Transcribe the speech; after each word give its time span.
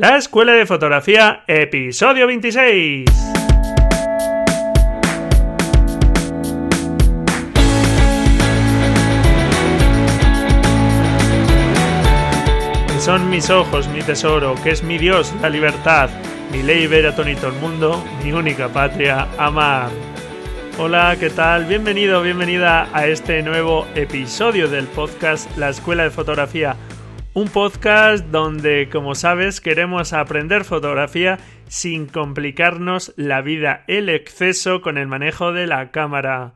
La 0.00 0.16
Escuela 0.16 0.52
de 0.52 0.64
Fotografía, 0.64 1.42
episodio 1.48 2.28
26. 2.28 3.10
son 13.00 13.28
mis 13.28 13.50
ojos, 13.50 13.88
mi 13.88 14.02
tesoro, 14.02 14.54
que 14.62 14.70
es 14.70 14.84
mi 14.84 14.98
Dios, 14.98 15.34
la 15.42 15.50
libertad, 15.50 16.10
mi 16.52 16.62
ley 16.62 16.86
ver 16.86 17.08
a 17.08 17.16
tonito 17.16 17.48
el 17.48 17.54
mundo, 17.54 18.04
mi 18.22 18.30
única 18.30 18.68
patria, 18.68 19.26
amar. 19.36 19.90
Hola, 20.78 21.16
¿qué 21.18 21.30
tal? 21.30 21.64
Bienvenido, 21.64 22.22
bienvenida 22.22 22.88
a 22.92 23.08
este 23.08 23.42
nuevo 23.42 23.84
episodio 23.96 24.68
del 24.68 24.86
podcast 24.86 25.50
La 25.56 25.70
Escuela 25.70 26.04
de 26.04 26.10
Fotografía. 26.10 26.76
Un 27.38 27.46
podcast 27.46 28.26
donde, 28.32 28.88
como 28.90 29.14
sabes, 29.14 29.60
queremos 29.60 30.12
aprender 30.12 30.64
fotografía 30.64 31.38
sin 31.68 32.06
complicarnos 32.06 33.14
la 33.16 33.42
vida, 33.42 33.84
el 33.86 34.08
exceso 34.08 34.80
con 34.80 34.98
el 34.98 35.06
manejo 35.06 35.52
de 35.52 35.68
la 35.68 35.92
cámara. 35.92 36.54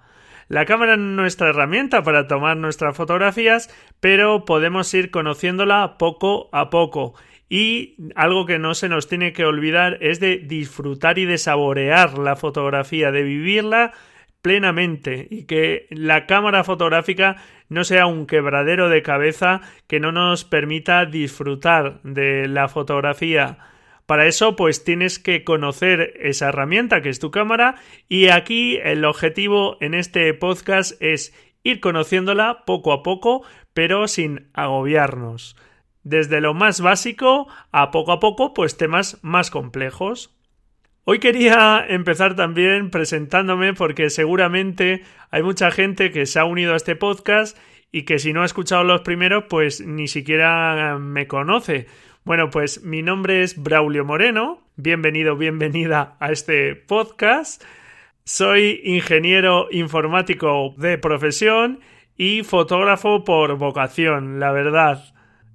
La 0.48 0.64
cámara 0.64 0.95
es 0.95 0.98
nuestra 0.98 1.50
herramienta 1.50 2.02
para 2.02 2.27
tomar 2.27 2.56
nuestras 2.56 2.96
fotografías, 2.96 3.72
pero 4.00 4.45
podemos 4.45 4.92
ir 4.92 5.12
conociéndola 5.12 5.98
poco 5.98 6.48
a 6.50 6.68
poco. 6.68 7.14
Y 7.48 7.94
algo 8.16 8.44
que 8.44 8.58
no 8.58 8.74
se 8.74 8.88
nos 8.88 9.06
tiene 9.06 9.33
que 9.33 9.44
olvidar 9.44 9.98
es 10.00 10.19
de 10.19 10.38
disfrutar 10.38 11.16
y 11.16 11.27
de 11.27 11.38
saborear 11.38 12.19
la 12.19 12.34
fotografía, 12.34 13.12
de 13.12 13.22
vivirla 13.22 13.92
plenamente 14.42 15.28
y 15.30 15.45
que 15.45 15.87
la 15.91 16.27
cámara 16.27 16.64
fotográfica 16.64 17.37
no 17.69 17.84
sea 17.84 18.06
un 18.06 18.27
quebradero 18.27 18.88
de 18.88 19.02
cabeza 19.02 19.62
que 19.87 20.00
no 20.00 20.12
nos 20.12 20.45
permita 20.45 21.06
disfrutar 21.06 22.00
de 22.02 22.48
la 22.48 22.69
fotografía. 22.69 23.59
Para 24.05 24.27
eso, 24.27 24.56
pues 24.56 24.84
tienes 24.84 25.19
que 25.19 25.45
conocer 25.45 26.14
esa 26.20 26.48
herramienta 26.48 27.00
que 27.00 27.09
es 27.09 27.20
tu 27.20 27.30
cámara 27.30 27.77
y 28.08 28.28
aquí 28.28 28.77
el 28.83 29.05
objetivo 29.05 29.78
en 29.81 29.94
este 29.94 30.34
podcast 30.34 31.00
es 31.00 31.33
ir 31.62 31.81
conociéndola 31.81 32.64
poco 32.66 32.92
a 32.92 33.03
poco, 33.03 33.42
pero 33.72 34.09
sin 34.09 34.50
agobiarnos. 34.53 35.56
Desde 36.03 36.41
lo 36.41 36.53
más 36.53 36.81
básico 36.81 37.47
a 37.70 37.92
poco 37.92 38.12
a 38.12 38.20
poco, 38.20 38.55
pues 38.55 38.77
temas 38.77 39.19
más 39.22 39.50
complejos. 39.50 40.34
Hoy 41.05 41.19
quería 41.19 41.84
empezar 41.89 42.36
también 42.36 42.91
presentándome 42.91 43.75
porque 43.75 44.08
seguramente 44.08 45.03
hay 45.33 45.42
mucha 45.42 45.72
gente 45.72 46.12
que 46.12 46.27
se 46.27 46.39
ha 46.39 46.44
unido 46.44 46.75
a 46.75 46.77
este 46.77 46.94
podcast 46.94 47.59
y 47.91 48.05
que 48.05 48.20
si 48.20 48.33
no 48.33 48.42
ha 48.42 48.47
escuchado 48.47 48.84
los 48.84 49.00
primeros 49.00 49.47
pues 49.48 49.84
ni 49.84 50.06
siquiera 50.06 50.98
me 51.00 51.27
conoce. 51.27 51.89
Bueno, 52.22 52.50
pues 52.50 52.84
mi 52.84 53.03
nombre 53.03 53.42
es 53.42 53.61
Braulio 53.61 54.05
Moreno. 54.05 54.62
Bienvenido, 54.77 55.36
bienvenida 55.36 56.14
a 56.20 56.31
este 56.31 56.77
podcast. 56.77 57.64
Soy 58.22 58.81
ingeniero 58.84 59.66
informático 59.72 60.77
de 60.78 60.98
profesión 60.98 61.81
y 62.16 62.44
fotógrafo 62.44 63.25
por 63.25 63.56
vocación, 63.59 64.39
la 64.39 64.53
verdad. 64.53 65.03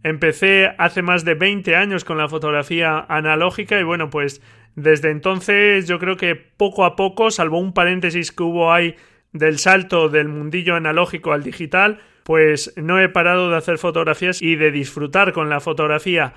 Empecé 0.04 0.76
hace 0.78 1.02
más 1.02 1.24
de 1.24 1.36
20 1.36 1.74
años 1.78 2.04
con 2.04 2.18
la 2.18 2.28
fotografía 2.28 3.06
analógica 3.08 3.80
y 3.80 3.84
bueno, 3.84 4.10
pues 4.10 4.42
desde 4.78 5.10
entonces 5.10 5.88
yo 5.88 5.98
creo 5.98 6.18
que 6.18 6.36
poco 6.36 6.86
a 6.86 6.96
poco, 6.96 7.32
salvo 7.32 7.58
un 7.58 7.74
paréntesis 7.74 8.32
que 8.32 8.44
hubo 8.44 8.72
ahí 8.72 8.96
del 9.34 9.58
salto 9.58 10.08
del 10.08 10.28
mundillo 10.28 10.76
analógico 10.76 11.34
al 11.34 11.42
digital, 11.42 12.00
pues 12.24 12.74
no 12.78 13.00
he 13.00 13.10
parado 13.10 13.50
de 13.50 13.58
hacer 13.58 13.80
fotografías 13.80 14.40
y 14.40 14.56
de 14.56 14.70
disfrutar 14.70 15.34
con 15.34 15.50
la 15.50 15.62
fotografía. 15.62 16.36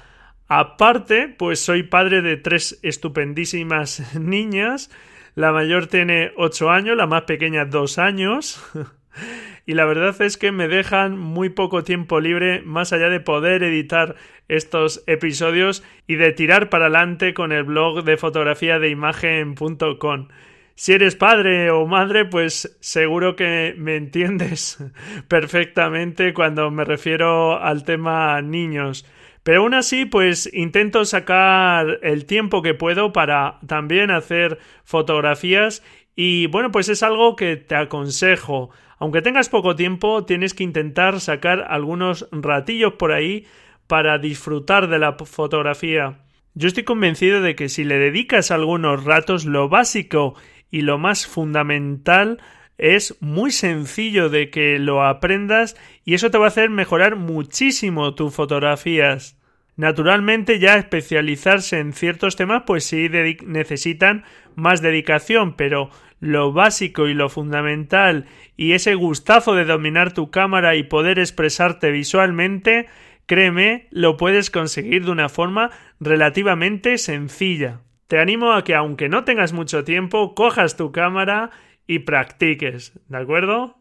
Aparte, 0.48 1.28
pues 1.28 1.60
soy 1.60 1.82
padre 1.82 2.22
de 2.22 2.38
tres 2.38 2.80
estupendísimas 2.82 4.14
niñas. 4.18 4.90
La 5.34 5.52
mayor 5.52 5.86
tiene 5.86 6.32
ocho 6.38 6.70
años, 6.70 6.96
la 6.96 7.06
más 7.06 7.22
pequeña 7.24 7.66
dos 7.66 7.98
años. 7.98 8.64
y 9.70 9.74
la 9.74 9.84
verdad 9.84 10.20
es 10.20 10.36
que 10.36 10.50
me 10.50 10.66
dejan 10.66 11.16
muy 11.16 11.48
poco 11.48 11.84
tiempo 11.84 12.18
libre 12.18 12.60
más 12.62 12.92
allá 12.92 13.08
de 13.08 13.20
poder 13.20 13.62
editar 13.62 14.16
estos 14.48 15.04
episodios 15.06 15.84
y 16.08 16.16
de 16.16 16.32
tirar 16.32 16.70
para 16.70 16.86
adelante 16.86 17.34
con 17.34 17.52
el 17.52 17.62
blog 17.62 18.02
de 18.02 18.16
fotografía 18.16 18.80
de 18.80 18.88
imagen.com. 18.88 20.26
Si 20.74 20.92
eres 20.92 21.14
padre 21.14 21.70
o 21.70 21.86
madre, 21.86 22.24
pues 22.24 22.76
seguro 22.80 23.36
que 23.36 23.76
me 23.78 23.94
entiendes 23.94 24.82
perfectamente 25.28 26.34
cuando 26.34 26.68
me 26.72 26.84
refiero 26.84 27.62
al 27.62 27.84
tema 27.84 28.42
niños. 28.42 29.06
Pero 29.44 29.62
aún 29.62 29.74
así, 29.74 30.04
pues 30.04 30.52
intento 30.52 31.04
sacar 31.04 32.00
el 32.02 32.26
tiempo 32.26 32.60
que 32.60 32.74
puedo 32.74 33.12
para 33.12 33.60
también 33.68 34.10
hacer 34.10 34.58
fotografías 34.82 35.84
y 36.16 36.48
bueno, 36.48 36.70
pues 36.70 36.88
es 36.88 37.02
algo 37.02 37.36
que 37.36 37.56
te 37.56 37.76
aconsejo. 37.76 38.70
Aunque 39.00 39.22
tengas 39.22 39.48
poco 39.48 39.74
tiempo, 39.74 40.26
tienes 40.26 40.52
que 40.52 40.62
intentar 40.62 41.20
sacar 41.20 41.64
algunos 41.68 42.28
ratillos 42.30 42.92
por 42.94 43.12
ahí 43.12 43.46
para 43.86 44.18
disfrutar 44.18 44.88
de 44.88 44.98
la 44.98 45.14
fotografía. 45.14 46.18
Yo 46.54 46.68
estoy 46.68 46.84
convencido 46.84 47.40
de 47.40 47.54
que 47.54 47.70
si 47.70 47.82
le 47.82 47.96
dedicas 47.96 48.50
algunos 48.50 49.04
ratos, 49.04 49.46
lo 49.46 49.70
básico 49.70 50.34
y 50.70 50.82
lo 50.82 50.98
más 50.98 51.26
fundamental 51.26 52.42
es 52.76 53.16
muy 53.20 53.52
sencillo 53.52 54.28
de 54.28 54.50
que 54.50 54.78
lo 54.78 55.02
aprendas 55.02 55.76
y 56.04 56.12
eso 56.12 56.30
te 56.30 56.36
va 56.36 56.44
a 56.44 56.48
hacer 56.48 56.68
mejorar 56.68 57.16
muchísimo 57.16 58.14
tus 58.14 58.34
fotografías. 58.34 59.38
Naturalmente 59.76 60.58
ya 60.58 60.76
especializarse 60.76 61.78
en 61.78 61.94
ciertos 61.94 62.36
temas 62.36 62.64
pues 62.66 62.84
sí 62.84 63.08
necesitan 63.46 64.24
más 64.56 64.82
dedicación, 64.82 65.54
pero 65.56 65.88
lo 66.20 66.52
básico 66.52 67.08
y 67.08 67.14
lo 67.14 67.28
fundamental 67.28 68.26
y 68.56 68.72
ese 68.72 68.94
gustazo 68.94 69.54
de 69.54 69.64
dominar 69.64 70.12
tu 70.12 70.30
cámara 70.30 70.76
y 70.76 70.82
poder 70.82 71.18
expresarte 71.18 71.90
visualmente, 71.90 72.86
créeme, 73.26 73.88
lo 73.90 74.16
puedes 74.16 74.50
conseguir 74.50 75.06
de 75.06 75.10
una 75.10 75.28
forma 75.28 75.70
relativamente 75.98 76.98
sencilla. 76.98 77.80
Te 78.06 78.18
animo 78.18 78.52
a 78.52 78.64
que 78.64 78.74
aunque 78.74 79.08
no 79.08 79.24
tengas 79.24 79.52
mucho 79.52 79.84
tiempo, 79.84 80.34
cojas 80.34 80.76
tu 80.76 80.92
cámara 80.92 81.50
y 81.86 82.00
practiques, 82.00 83.00
¿de 83.08 83.18
acuerdo? 83.18 83.78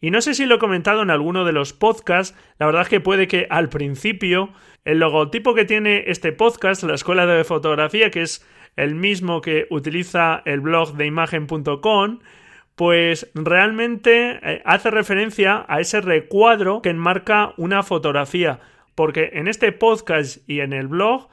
Y 0.00 0.10
no 0.10 0.20
sé 0.20 0.34
si 0.34 0.44
lo 0.44 0.56
he 0.56 0.58
comentado 0.58 1.02
en 1.02 1.10
alguno 1.10 1.44
de 1.44 1.52
los 1.52 1.72
podcasts, 1.72 2.36
la 2.58 2.66
verdad 2.66 2.82
es 2.82 2.88
que 2.88 3.00
puede 3.00 3.26
que 3.26 3.46
al 3.48 3.68
principio 3.68 4.52
el 4.84 4.98
logotipo 4.98 5.54
que 5.54 5.64
tiene 5.64 6.04
este 6.08 6.32
podcast, 6.32 6.82
la 6.82 6.94
Escuela 6.94 7.26
de 7.26 7.42
Fotografía, 7.42 8.10
que 8.10 8.22
es 8.22 8.46
el 8.76 8.94
mismo 8.94 9.40
que 9.40 9.66
utiliza 9.70 10.42
el 10.44 10.60
blog 10.60 10.96
de 10.96 11.06
imagen.com, 11.06 12.20
pues 12.74 13.30
realmente 13.34 14.40
eh, 14.42 14.62
hace 14.64 14.90
referencia 14.90 15.64
a 15.68 15.80
ese 15.80 16.00
recuadro 16.00 16.82
que 16.82 16.90
enmarca 16.90 17.54
una 17.56 17.82
fotografía, 17.82 18.60
porque 18.94 19.30
en 19.34 19.48
este 19.48 19.72
podcast 19.72 20.38
y 20.48 20.60
en 20.60 20.72
el 20.72 20.88
blog 20.88 21.28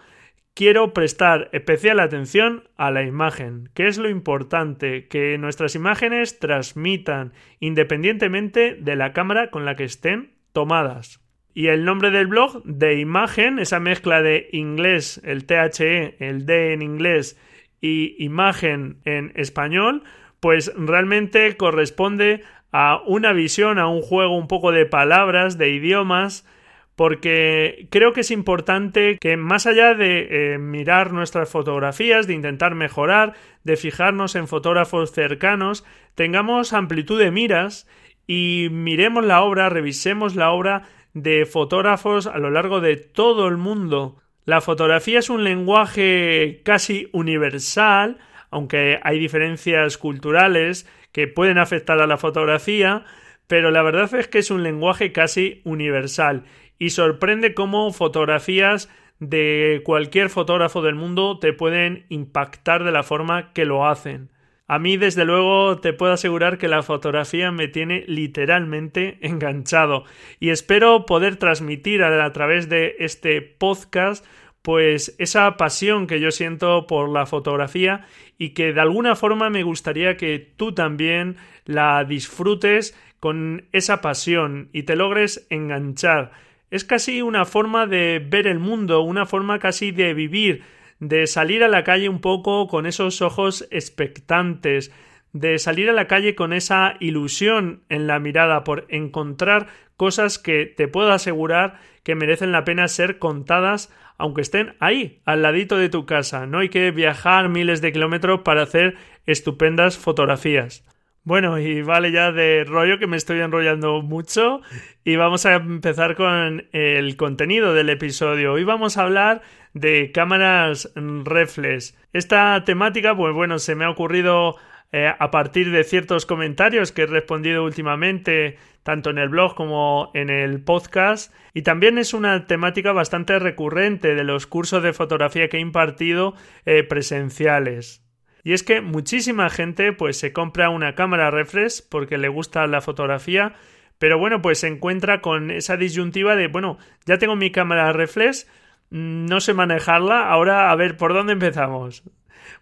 quiero 0.53 0.93
prestar 0.93 1.49
especial 1.53 1.99
atención 1.99 2.69
a 2.77 2.91
la 2.91 3.03
imagen, 3.03 3.69
que 3.73 3.87
es 3.87 3.97
lo 3.97 4.09
importante, 4.09 5.07
que 5.07 5.37
nuestras 5.37 5.75
imágenes 5.75 6.39
transmitan 6.39 7.33
independientemente 7.59 8.75
de 8.75 8.95
la 8.95 9.13
cámara 9.13 9.49
con 9.49 9.65
la 9.65 9.75
que 9.75 9.85
estén 9.85 10.35
tomadas. 10.53 11.19
Y 11.53 11.67
el 11.67 11.83
nombre 11.83 12.11
del 12.11 12.27
blog, 12.27 12.63
de 12.63 12.99
imagen, 12.99 13.59
esa 13.59 13.79
mezcla 13.79 14.21
de 14.21 14.47
inglés, 14.51 15.21
el 15.23 15.45
THE, 15.45 16.15
el 16.19 16.45
D 16.45 16.73
en 16.73 16.81
inglés 16.81 17.37
y 17.81 18.23
imagen 18.23 18.97
en 19.05 19.33
español, 19.35 20.03
pues 20.39 20.71
realmente 20.75 21.57
corresponde 21.57 22.43
a 22.71 23.01
una 23.05 23.33
visión, 23.33 23.79
a 23.79 23.87
un 23.87 24.01
juego 24.01 24.37
un 24.37 24.47
poco 24.47 24.71
de 24.71 24.85
palabras, 24.85 25.57
de 25.57 25.71
idiomas, 25.71 26.47
porque 26.95 27.87
creo 27.89 28.13
que 28.13 28.21
es 28.21 28.31
importante 28.31 29.17
que 29.19 29.35
más 29.35 29.65
allá 29.65 29.93
de 29.93 30.53
eh, 30.53 30.57
mirar 30.57 31.11
nuestras 31.11 31.49
fotografías, 31.49 32.27
de 32.27 32.33
intentar 32.33 32.75
mejorar, 32.75 33.33
de 33.63 33.75
fijarnos 33.75 34.35
en 34.35 34.47
fotógrafos 34.47 35.11
cercanos, 35.11 35.85
tengamos 36.15 36.73
amplitud 36.73 37.19
de 37.19 37.31
miras 37.31 37.87
y 38.27 38.67
miremos 38.71 39.25
la 39.25 39.41
obra, 39.41 39.69
revisemos 39.69 40.35
la 40.35 40.51
obra 40.51 40.83
de 41.13 41.45
fotógrafos 41.45 42.27
a 42.27 42.37
lo 42.37 42.49
largo 42.49 42.81
de 42.81 42.95
todo 42.97 43.47
el 43.47 43.57
mundo. 43.57 44.17
La 44.45 44.61
fotografía 44.61 45.19
es 45.19 45.29
un 45.29 45.43
lenguaje 45.43 46.61
casi 46.63 47.09
universal, 47.11 48.17
aunque 48.49 48.99
hay 49.03 49.19
diferencias 49.19 49.97
culturales 49.97 50.87
que 51.11 51.27
pueden 51.27 51.57
afectar 51.57 51.99
a 51.99 52.07
la 52.07 52.17
fotografía, 52.17 53.05
pero 53.47 53.71
la 53.71 53.83
verdad 53.83 54.13
es 54.15 54.27
que 54.27 54.39
es 54.39 54.51
un 54.51 54.63
lenguaje 54.63 55.11
casi 55.11 55.61
universal 55.65 56.43
y 56.79 56.91
sorprende 56.91 57.53
cómo 57.53 57.91
fotografías 57.91 58.89
de 59.19 59.81
cualquier 59.85 60.29
fotógrafo 60.29 60.81
del 60.81 60.95
mundo 60.95 61.37
te 61.37 61.53
pueden 61.53 62.05
impactar 62.09 62.83
de 62.83 62.91
la 62.91 63.03
forma 63.03 63.53
que 63.53 63.65
lo 63.65 63.85
hacen. 63.87 64.29
A 64.71 64.79
mí, 64.79 64.95
desde 64.95 65.25
luego, 65.25 65.79
te 65.81 65.91
puedo 65.91 66.13
asegurar 66.13 66.57
que 66.57 66.69
la 66.69 66.81
fotografía 66.81 67.51
me 67.51 67.67
tiene 67.67 68.05
literalmente 68.07 69.17
enganchado 69.19 70.05
y 70.39 70.51
espero 70.51 71.05
poder 71.05 71.35
transmitir 71.35 72.03
a, 72.03 72.31
través 72.31 72.69
de 72.69 72.95
este 72.99 73.41
podcast 73.41 74.25
pues 74.61 75.13
esa 75.17 75.57
pasión 75.57 76.07
que 76.07 76.21
yo 76.21 76.31
siento 76.31 76.87
por 76.87 77.09
la 77.09 77.25
fotografía 77.25 78.07
y 78.37 78.51
que 78.51 78.71
de 78.71 78.79
alguna 78.79 79.17
forma 79.17 79.49
me 79.49 79.63
gustaría 79.63 80.15
que 80.15 80.39
tú 80.39 80.71
también 80.71 81.35
la 81.65 82.05
disfrutes 82.05 82.97
con 83.19 83.65
esa 83.73 83.99
pasión 83.99 84.69
y 84.71 84.83
te 84.83 84.95
logres 84.95 85.47
enganchar. 85.49 86.31
Es 86.69 86.85
casi 86.85 87.21
una 87.21 87.43
forma 87.43 87.87
de 87.87 88.25
ver 88.25 88.47
el 88.47 88.59
mundo, 88.59 89.01
una 89.01 89.25
forma 89.25 89.59
casi 89.59 89.91
de 89.91 90.13
vivir, 90.13 90.63
de 91.01 91.25
salir 91.25 91.63
a 91.63 91.67
la 91.67 91.83
calle 91.83 92.07
un 92.07 92.21
poco 92.21 92.67
con 92.67 92.85
esos 92.85 93.21
ojos 93.21 93.67
expectantes, 93.71 94.93
de 95.33 95.57
salir 95.57 95.89
a 95.89 95.93
la 95.93 96.07
calle 96.07 96.35
con 96.35 96.53
esa 96.53 96.95
ilusión 96.99 97.81
en 97.89 98.05
la 98.05 98.19
mirada 98.19 98.63
por 98.63 98.85
encontrar 98.87 99.67
cosas 99.97 100.37
que 100.37 100.65
te 100.67 100.87
puedo 100.87 101.11
asegurar 101.11 101.79
que 102.03 102.15
merecen 102.15 102.51
la 102.51 102.63
pena 102.63 102.87
ser 102.87 103.17
contadas 103.17 103.91
aunque 104.17 104.41
estén 104.41 104.75
ahí, 104.79 105.19
al 105.25 105.41
ladito 105.41 105.77
de 105.77 105.89
tu 105.89 106.05
casa. 106.05 106.45
No 106.45 106.59
hay 106.59 106.69
que 106.69 106.91
viajar 106.91 107.49
miles 107.49 107.81
de 107.81 107.91
kilómetros 107.91 108.41
para 108.41 108.61
hacer 108.61 108.95
estupendas 109.25 109.97
fotografías. 109.97 110.85
Bueno, 111.23 111.59
y 111.59 111.83
vale 111.83 112.11
ya 112.11 112.31
de 112.31 112.63
rollo 112.63 112.97
que 112.97 113.05
me 113.05 113.15
estoy 113.15 113.41
enrollando 113.41 114.01
mucho 114.01 114.61
y 115.03 115.17
vamos 115.17 115.45
a 115.45 115.53
empezar 115.53 116.15
con 116.15 116.67
el 116.71 117.15
contenido 117.15 117.75
del 117.75 117.91
episodio. 117.91 118.53
Hoy 118.53 118.63
vamos 118.63 118.97
a 118.97 119.03
hablar 119.03 119.43
de 119.75 120.11
cámaras 120.11 120.91
reflex. 120.95 121.95
Esta 122.11 122.63
temática, 122.65 123.15
pues 123.15 123.35
bueno, 123.35 123.59
se 123.59 123.75
me 123.75 123.85
ha 123.85 123.91
ocurrido 123.91 124.55
eh, 124.91 125.13
a 125.15 125.29
partir 125.29 125.69
de 125.69 125.83
ciertos 125.83 126.25
comentarios 126.25 126.91
que 126.91 127.03
he 127.03 127.05
respondido 127.05 127.63
últimamente 127.63 128.57
tanto 128.81 129.11
en 129.11 129.19
el 129.19 129.29
blog 129.29 129.53
como 129.53 130.09
en 130.15 130.31
el 130.31 130.63
podcast 130.63 131.31
y 131.53 131.61
también 131.61 131.99
es 131.99 132.15
una 132.15 132.47
temática 132.47 132.93
bastante 132.93 133.37
recurrente 133.37 134.15
de 134.15 134.23
los 134.23 134.47
cursos 134.47 134.81
de 134.81 134.93
fotografía 134.93 135.49
que 135.49 135.57
he 135.57 135.61
impartido 135.61 136.33
eh, 136.65 136.83
presenciales. 136.83 138.10
Y 138.43 138.53
es 138.53 138.63
que 138.63 138.81
muchísima 138.81 139.49
gente 139.49 139.93
pues 139.93 140.17
se 140.17 140.33
compra 140.33 140.69
una 140.69 140.95
cámara 140.95 141.31
reflex 141.31 141.81
porque 141.81 142.17
le 142.17 142.27
gusta 142.27 142.65
la 142.67 142.81
fotografía, 142.81 143.53
pero 143.99 144.17
bueno, 144.17 144.41
pues 144.41 144.59
se 144.59 144.67
encuentra 144.67 145.21
con 145.21 145.51
esa 145.51 145.77
disyuntiva 145.77 146.35
de, 146.35 146.47
bueno, 146.47 146.77
ya 147.05 147.17
tengo 147.17 147.35
mi 147.35 147.51
cámara 147.51 147.93
reflex, 147.93 148.47
mm, 148.89 149.25
no 149.25 149.39
sé 149.39 149.53
manejarla, 149.53 150.27
ahora 150.29 150.71
a 150.71 150.75
ver 150.75 150.97
por 150.97 151.13
dónde 151.13 151.33
empezamos. 151.33 152.03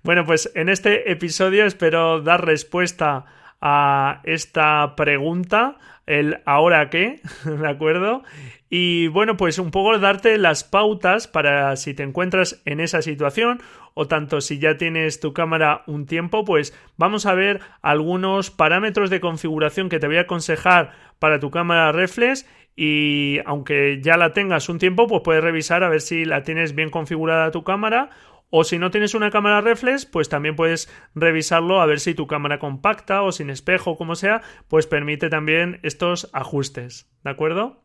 Bueno, 0.03 0.25
pues 0.25 0.51
en 0.55 0.69
este 0.69 1.11
episodio 1.11 1.65
espero 1.65 2.21
dar 2.21 2.45
respuesta 2.45 3.25
a 3.61 4.21
esta 4.23 4.95
pregunta, 4.95 5.77
el 6.05 6.41
ahora 6.45 6.89
qué, 6.89 7.21
¿de 7.45 7.67
acuerdo? 7.67 8.23
Y 8.69 9.07
bueno, 9.07 9.35
pues 9.37 9.59
un 9.59 9.71
poco 9.71 9.97
darte 9.97 10.37
las 10.37 10.63
pautas 10.63 11.27
para 11.27 11.75
si 11.75 11.93
te 11.93 12.03
encuentras 12.03 12.61
en 12.65 12.79
esa 12.79 13.01
situación 13.01 13.61
o 13.93 14.07
tanto 14.07 14.41
si 14.41 14.59
ya 14.59 14.77
tienes 14.77 15.19
tu 15.19 15.33
cámara 15.33 15.83
un 15.87 16.05
tiempo, 16.05 16.45
pues 16.45 16.73
vamos 16.95 17.25
a 17.25 17.33
ver 17.33 17.61
algunos 17.81 18.51
parámetros 18.51 19.09
de 19.09 19.19
configuración 19.19 19.89
que 19.89 19.99
te 19.99 20.07
voy 20.07 20.17
a 20.17 20.21
aconsejar 20.21 20.91
para 21.19 21.39
tu 21.39 21.51
cámara 21.51 21.91
reflex 21.91 22.47
y 22.75 23.39
aunque 23.45 23.99
ya 24.01 24.15
la 24.15 24.31
tengas 24.31 24.69
un 24.69 24.79
tiempo, 24.79 25.05
pues 25.07 25.21
puedes 25.21 25.43
revisar 25.43 25.83
a 25.83 25.89
ver 25.89 25.99
si 25.99 26.23
la 26.23 26.43
tienes 26.43 26.75
bien 26.75 26.89
configurada 26.89 27.51
tu 27.51 27.65
cámara 27.65 28.09
o 28.49 28.63
si 28.63 28.79
no 28.79 28.91
tienes 28.91 29.13
una 29.13 29.31
cámara 29.31 29.61
reflex, 29.61 30.05
pues 30.05 30.29
también 30.29 30.55
puedes 30.55 30.91
revisarlo 31.15 31.81
a 31.81 31.85
ver 31.85 31.99
si 31.99 32.13
tu 32.13 32.27
cámara 32.27 32.59
compacta 32.59 33.21
o 33.21 33.31
sin 33.31 33.49
espejo, 33.49 33.95
como 33.95 34.15
sea, 34.15 34.41
pues 34.67 34.87
permite 34.87 35.29
también 35.29 35.79
estos 35.83 36.29
ajustes. 36.33 37.09
¿De 37.23 37.29
acuerdo? 37.29 37.83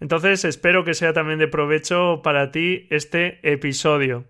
Entonces 0.00 0.44
espero 0.44 0.84
que 0.84 0.94
sea 0.94 1.12
también 1.12 1.38
de 1.38 1.48
provecho 1.48 2.20
para 2.22 2.50
ti 2.50 2.86
este 2.90 3.40
episodio. 3.50 4.24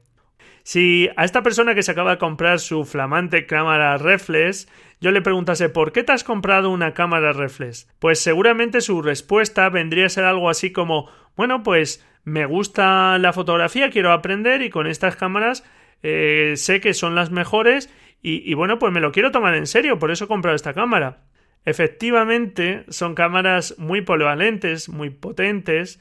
Si 0.63 1.11
a 1.17 1.25
esta 1.25 1.43
persona 1.43 1.75
que 1.75 1.83
se 1.83 1.93
acaba 1.93 2.13
de 2.13 2.19
comprar 2.19 2.59
su 2.59 2.85
flamante 2.85 3.45
cámara 3.45 3.99
reflex, 3.99 4.67
yo 4.99 5.11
le 5.11 5.21
preguntase 5.21 5.69
¿por 5.69 5.93
qué 5.93 6.03
te 6.03 6.13
has 6.13 6.25
comprado 6.25 6.71
una 6.71 6.95
cámara 6.95 7.35
reflex? 7.35 7.87
Pues 7.99 8.21
seguramente 8.21 8.81
su 8.81 9.03
respuesta 9.03 9.69
vendría 9.69 10.07
a 10.07 10.09
ser 10.09 10.25
algo 10.25 10.49
así 10.49 10.73
como 10.73 11.11
bueno, 11.37 11.63
pues 11.63 12.07
me 12.25 12.47
gusta 12.47 13.19
la 13.19 13.33
fotografía, 13.33 13.91
quiero 13.91 14.13
aprender 14.13 14.63
y 14.63 14.71
con 14.71 14.87
estas 14.87 15.17
cámaras 15.17 15.65
eh, 16.03 16.55
sé 16.57 16.81
que 16.81 16.95
son 16.95 17.15
las 17.15 17.31
mejores 17.31 17.91
y, 18.27 18.55
bueno, 18.55 18.79
pues 18.79 18.91
me 18.91 19.01
lo 19.01 19.13
quiero 19.13 19.33
tomar 19.33 19.55
en 19.55 19.67
serio, 19.67 19.99
por 19.99 20.11
eso 20.11 20.25
he 20.25 20.29
comprado 20.29 20.57
esta 20.57 20.73
cámara. 20.73 21.25
Efectivamente, 21.67 22.87
son 22.89 23.15
cámaras 23.15 23.75
muy 23.77 24.01
polivalentes, 24.01 24.89
muy 24.89 25.11
potentes, 25.11 26.01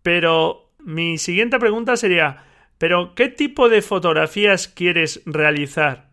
pero 0.00 0.70
mi 0.78 1.18
siguiente 1.18 1.58
pregunta 1.58 1.96
sería 1.96 2.44
¿pero 2.78 3.14
qué 3.14 3.28
tipo 3.28 3.68
de 3.68 3.82
fotografías 3.82 4.68
quieres 4.68 5.22
realizar? 5.26 6.10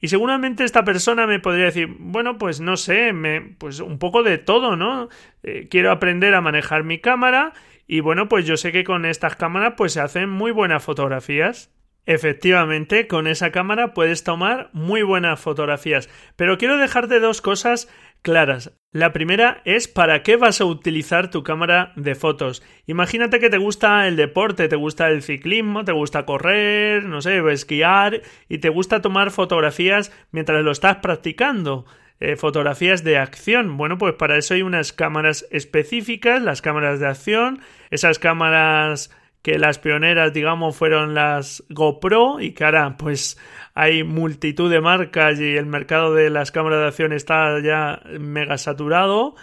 Y 0.00 0.08
seguramente 0.08 0.64
esta 0.64 0.84
persona 0.84 1.26
me 1.26 1.40
podría 1.40 1.66
decir, 1.66 1.88
bueno, 1.98 2.38
pues 2.38 2.60
no 2.60 2.76
sé, 2.76 3.12
me, 3.12 3.40
pues 3.40 3.80
un 3.80 3.98
poco 3.98 4.22
de 4.22 4.38
todo, 4.38 4.76
¿no? 4.76 5.08
Eh, 5.42 5.68
quiero 5.70 5.90
aprender 5.90 6.34
a 6.34 6.40
manejar 6.40 6.84
mi 6.84 7.00
cámara 7.00 7.52
y 7.88 8.00
bueno, 8.00 8.28
pues 8.28 8.44
yo 8.46 8.58
sé 8.58 8.70
que 8.70 8.84
con 8.84 9.06
estas 9.06 9.34
cámaras 9.34 9.74
pues 9.76 9.94
se 9.94 10.00
hacen 10.00 10.28
muy 10.28 10.52
buenas 10.52 10.84
fotografías. 10.84 11.72
Efectivamente, 12.04 13.06
con 13.06 13.26
esa 13.26 13.50
cámara 13.50 13.92
puedes 13.92 14.24
tomar 14.24 14.70
muy 14.72 15.02
buenas 15.02 15.40
fotografías. 15.40 16.08
Pero 16.36 16.58
quiero 16.58 16.76
dejarte 16.76 17.18
dos 17.18 17.40
cosas 17.40 17.88
claras. 18.22 18.72
La 18.92 19.12
primera 19.12 19.62
es 19.64 19.88
para 19.88 20.22
qué 20.22 20.36
vas 20.36 20.60
a 20.60 20.66
utilizar 20.66 21.30
tu 21.30 21.42
cámara 21.42 21.92
de 21.96 22.14
fotos. 22.14 22.62
Imagínate 22.86 23.40
que 23.40 23.50
te 23.50 23.58
gusta 23.58 24.06
el 24.06 24.16
deporte, 24.16 24.68
te 24.68 24.76
gusta 24.76 25.08
el 25.08 25.22
ciclismo, 25.22 25.84
te 25.84 25.92
gusta 25.92 26.26
correr, 26.26 27.04
no 27.04 27.22
sé, 27.22 27.42
esquiar 27.50 28.22
y 28.48 28.58
te 28.58 28.68
gusta 28.68 29.00
tomar 29.00 29.30
fotografías 29.30 30.12
mientras 30.30 30.62
lo 30.62 30.72
estás 30.72 30.96
practicando. 30.96 31.86
Eh, 32.20 32.34
fotografías 32.34 33.04
de 33.04 33.16
acción. 33.16 33.76
Bueno, 33.76 33.96
pues 33.96 34.14
para 34.14 34.36
eso 34.36 34.54
hay 34.54 34.62
unas 34.62 34.92
cámaras 34.92 35.46
específicas, 35.52 36.42
las 36.42 36.62
cámaras 36.62 36.98
de 36.98 37.06
acción, 37.06 37.60
esas 37.90 38.18
cámaras 38.18 39.10
que 39.42 39.56
las 39.56 39.78
pioneras, 39.78 40.32
digamos, 40.32 40.76
fueron 40.76 41.14
las 41.14 41.62
GoPro 41.68 42.40
y 42.40 42.52
que 42.52 42.64
ahora 42.64 42.96
pues 42.96 43.38
hay 43.72 44.02
multitud 44.02 44.68
de 44.68 44.80
marcas 44.80 45.38
y 45.38 45.56
el 45.56 45.66
mercado 45.66 46.12
de 46.12 46.28
las 46.28 46.50
cámaras 46.50 46.80
de 46.80 46.86
acción 46.88 47.12
está 47.12 47.60
ya 47.62 48.02
mega 48.18 48.58
saturado. 48.58 49.36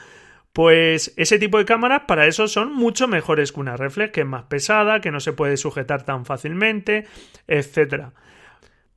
Pues 0.52 1.14
ese 1.18 1.40
tipo 1.40 1.58
de 1.58 1.66
cámaras 1.66 2.04
para 2.08 2.28
eso 2.28 2.48
son 2.48 2.74
mucho 2.74 3.08
mejores 3.08 3.54
que 3.54 3.60
una 3.62 3.78
reflex, 3.78 4.12
que 4.12 4.22
es 4.22 4.28
más 4.28 4.44
pesada, 4.44 5.00
que 5.00 5.12
no 5.12 5.22
se 5.22 5.34
puede 5.34 5.56
sujetar 5.56 6.04
tan 6.04 6.26
fácilmente, 6.26 7.06
etcétera. 7.48 8.12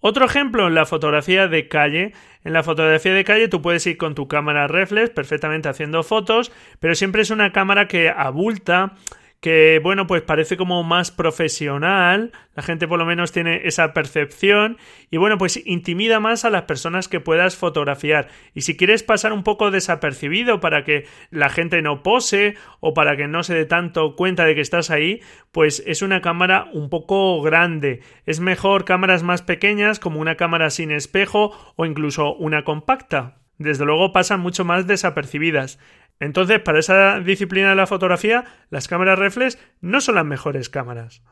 Otro 0.00 0.26
ejemplo 0.26 0.68
en 0.68 0.74
la 0.74 0.86
fotografía 0.86 1.48
de 1.48 1.68
calle. 1.68 2.12
En 2.44 2.52
la 2.52 2.62
fotografía 2.62 3.12
de 3.12 3.24
calle 3.24 3.48
tú 3.48 3.60
puedes 3.60 3.86
ir 3.86 3.96
con 3.96 4.14
tu 4.14 4.28
cámara 4.28 4.68
reflex 4.68 5.10
perfectamente 5.10 5.68
haciendo 5.68 6.02
fotos, 6.04 6.52
pero 6.78 6.94
siempre 6.94 7.22
es 7.22 7.30
una 7.30 7.52
cámara 7.52 7.88
que 7.88 8.08
abulta, 8.08 8.94
que 9.40 9.80
bueno, 9.82 10.06
pues 10.06 10.22
parece 10.22 10.56
como 10.56 10.82
más 10.82 11.12
profesional, 11.12 12.32
la 12.54 12.62
gente 12.62 12.88
por 12.88 12.98
lo 12.98 13.06
menos 13.06 13.30
tiene 13.30 13.68
esa 13.68 13.92
percepción 13.92 14.78
y 15.10 15.16
bueno, 15.16 15.38
pues 15.38 15.64
intimida 15.64 16.18
más 16.18 16.44
a 16.44 16.50
las 16.50 16.62
personas 16.62 17.06
que 17.06 17.20
puedas 17.20 17.56
fotografiar. 17.56 18.28
Y 18.54 18.62
si 18.62 18.76
quieres 18.76 19.04
pasar 19.04 19.32
un 19.32 19.44
poco 19.44 19.70
desapercibido 19.70 20.58
para 20.58 20.82
que 20.82 21.06
la 21.30 21.50
gente 21.50 21.82
no 21.82 22.02
pose 22.02 22.56
o 22.80 22.94
para 22.94 23.16
que 23.16 23.28
no 23.28 23.44
se 23.44 23.54
dé 23.54 23.64
tanto 23.64 24.16
cuenta 24.16 24.44
de 24.44 24.56
que 24.56 24.60
estás 24.60 24.90
ahí, 24.90 25.20
pues 25.52 25.84
es 25.86 26.02
una 26.02 26.20
cámara 26.20 26.68
un 26.72 26.90
poco 26.90 27.40
grande. 27.40 28.00
Es 28.26 28.40
mejor 28.40 28.84
cámaras 28.84 29.22
más 29.22 29.42
pequeñas 29.42 30.00
como 30.00 30.20
una 30.20 30.34
cámara 30.36 30.70
sin 30.70 30.90
espejo 30.90 31.52
o 31.76 31.86
incluso 31.86 32.34
una 32.34 32.64
compacta. 32.64 33.36
Desde 33.58 33.84
luego 33.84 34.12
pasan 34.12 34.40
mucho 34.40 34.64
más 34.64 34.86
desapercibidas. 34.86 35.80
Entonces, 36.20 36.60
para 36.60 36.80
esa 36.80 37.20
disciplina 37.20 37.70
de 37.70 37.76
la 37.76 37.86
fotografía, 37.86 38.44
las 38.70 38.88
cámaras 38.88 39.18
reflex 39.18 39.58
no 39.80 40.00
son 40.00 40.16
las 40.16 40.24
mejores 40.24 40.68
cámaras. 40.68 41.22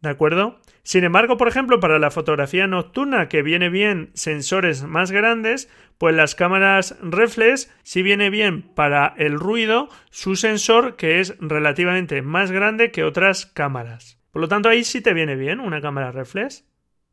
¿De 0.00 0.10
acuerdo? 0.10 0.60
Sin 0.82 1.04
embargo, 1.04 1.36
por 1.36 1.48
ejemplo, 1.48 1.80
para 1.80 1.98
la 1.98 2.10
fotografía 2.10 2.66
nocturna, 2.66 3.28
que 3.28 3.42
viene 3.42 3.70
bien 3.70 4.10
sensores 4.14 4.84
más 4.84 5.10
grandes, 5.10 5.70
pues 5.98 6.14
las 6.14 6.34
cámaras 6.34 6.96
reflex 7.00 7.74
sí 7.82 8.02
viene 8.02 8.30
bien 8.30 8.62
para 8.62 9.14
el 9.16 9.34
ruido 9.34 9.88
su 10.10 10.36
sensor 10.36 10.96
que 10.96 11.20
es 11.20 11.36
relativamente 11.40 12.20
más 12.22 12.50
grande 12.50 12.90
que 12.90 13.04
otras 13.04 13.46
cámaras. 13.46 14.20
Por 14.30 14.42
lo 14.42 14.48
tanto, 14.48 14.68
ahí 14.68 14.84
sí 14.84 15.00
te 15.00 15.14
viene 15.14 15.34
bien 15.34 15.60
una 15.60 15.80
cámara 15.80 16.12
reflex. 16.12 16.68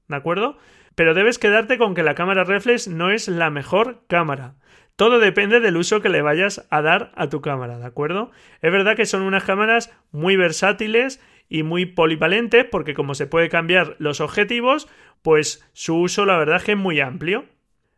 ¿De 0.08 0.16
acuerdo? 0.16 0.58
Pero 0.96 1.14
debes 1.14 1.40
quedarte 1.40 1.78
con 1.78 1.96
que 1.96 2.04
la 2.04 2.16
cámara 2.16 2.44
reflex 2.44 2.88
no 2.88 3.12
es 3.12 3.28
la 3.28 3.50
mejor 3.50 4.04
cámara. 4.08 4.56
Todo 4.96 5.20
depende 5.20 5.60
del 5.60 5.78
uso 5.78 6.02
que 6.02 6.10
le 6.10 6.22
vayas 6.22 6.68
a 6.70 6.82
dar 6.84 7.12
a 7.16 7.28
tu 7.28 7.42
cámara, 7.42 7.80
¿de 7.80 7.86
acuerdo? 7.86 8.32
Es 8.62 8.72
verdad 8.72 8.96
que 8.96 9.08
son 9.08 9.24
unas 9.24 9.44
cámaras 9.44 9.92
muy 10.12 10.36
versátiles 10.36 11.20
y 11.50 11.64
muy 11.64 11.86
polivalentes 11.88 12.66
porque 12.66 12.94
como 12.94 13.16
se 13.16 13.26
puede 13.26 13.50
cambiar 13.50 13.96
los 13.98 14.22
objetivos, 14.22 14.88
pues 15.24 15.68
su 15.74 15.98
uso 15.98 16.26
la 16.26 16.38
verdad 16.38 16.58
es 16.58 16.64
que 16.64 16.72
es 16.74 16.78
muy 16.78 17.00
amplio. 17.00 17.46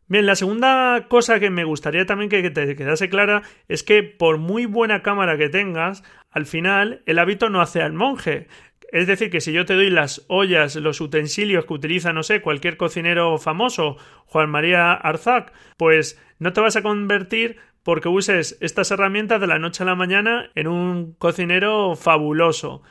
Bien, 0.07 0.25
la 0.25 0.35
segunda 0.35 1.07
cosa 1.09 1.39
que 1.39 1.49
me 1.49 1.63
gustaría 1.63 2.05
también 2.05 2.29
que 2.29 2.49
te 2.49 2.75
quedase 2.75 3.09
clara 3.09 3.41
es 3.67 3.83
que 3.83 4.03
por 4.03 4.37
muy 4.37 4.65
buena 4.65 5.01
cámara 5.01 5.37
que 5.37 5.49
tengas, 5.49 6.03
al 6.29 6.45
final 6.45 7.01
el 7.07 7.19
hábito 7.19 7.49
no 7.49 7.59
hace 7.59 7.81
al 7.81 7.93
monje. 7.93 8.47
Es 8.95 9.07
decir, 9.07 9.29
que 9.29 9.41
si 9.41 9.51
yo 9.51 9.65
te 9.65 9.73
doy 9.73 9.89
las 9.89 10.23
ollas, 10.29 10.77
los 10.77 11.01
utensilios 11.01 11.65
que 11.65 11.73
utiliza, 11.73 12.13
no 12.13 12.23
sé, 12.23 12.41
cualquier 12.41 12.77
cocinero 12.77 13.37
famoso, 13.37 13.97
Juan 14.25 14.49
María 14.49 14.93
Arzac, 14.93 15.51
pues 15.75 16.17
no 16.39 16.53
te 16.53 16.61
vas 16.61 16.77
a 16.77 16.81
convertir 16.81 17.57
porque 17.83 18.07
uses 18.07 18.57
estas 18.61 18.91
herramientas 18.91 19.41
de 19.41 19.47
la 19.47 19.59
noche 19.59 19.83
a 19.83 19.85
la 19.85 19.95
mañana 19.95 20.49
en 20.55 20.69
un 20.69 21.11
cocinero 21.11 21.97
fabuloso. 21.97 22.83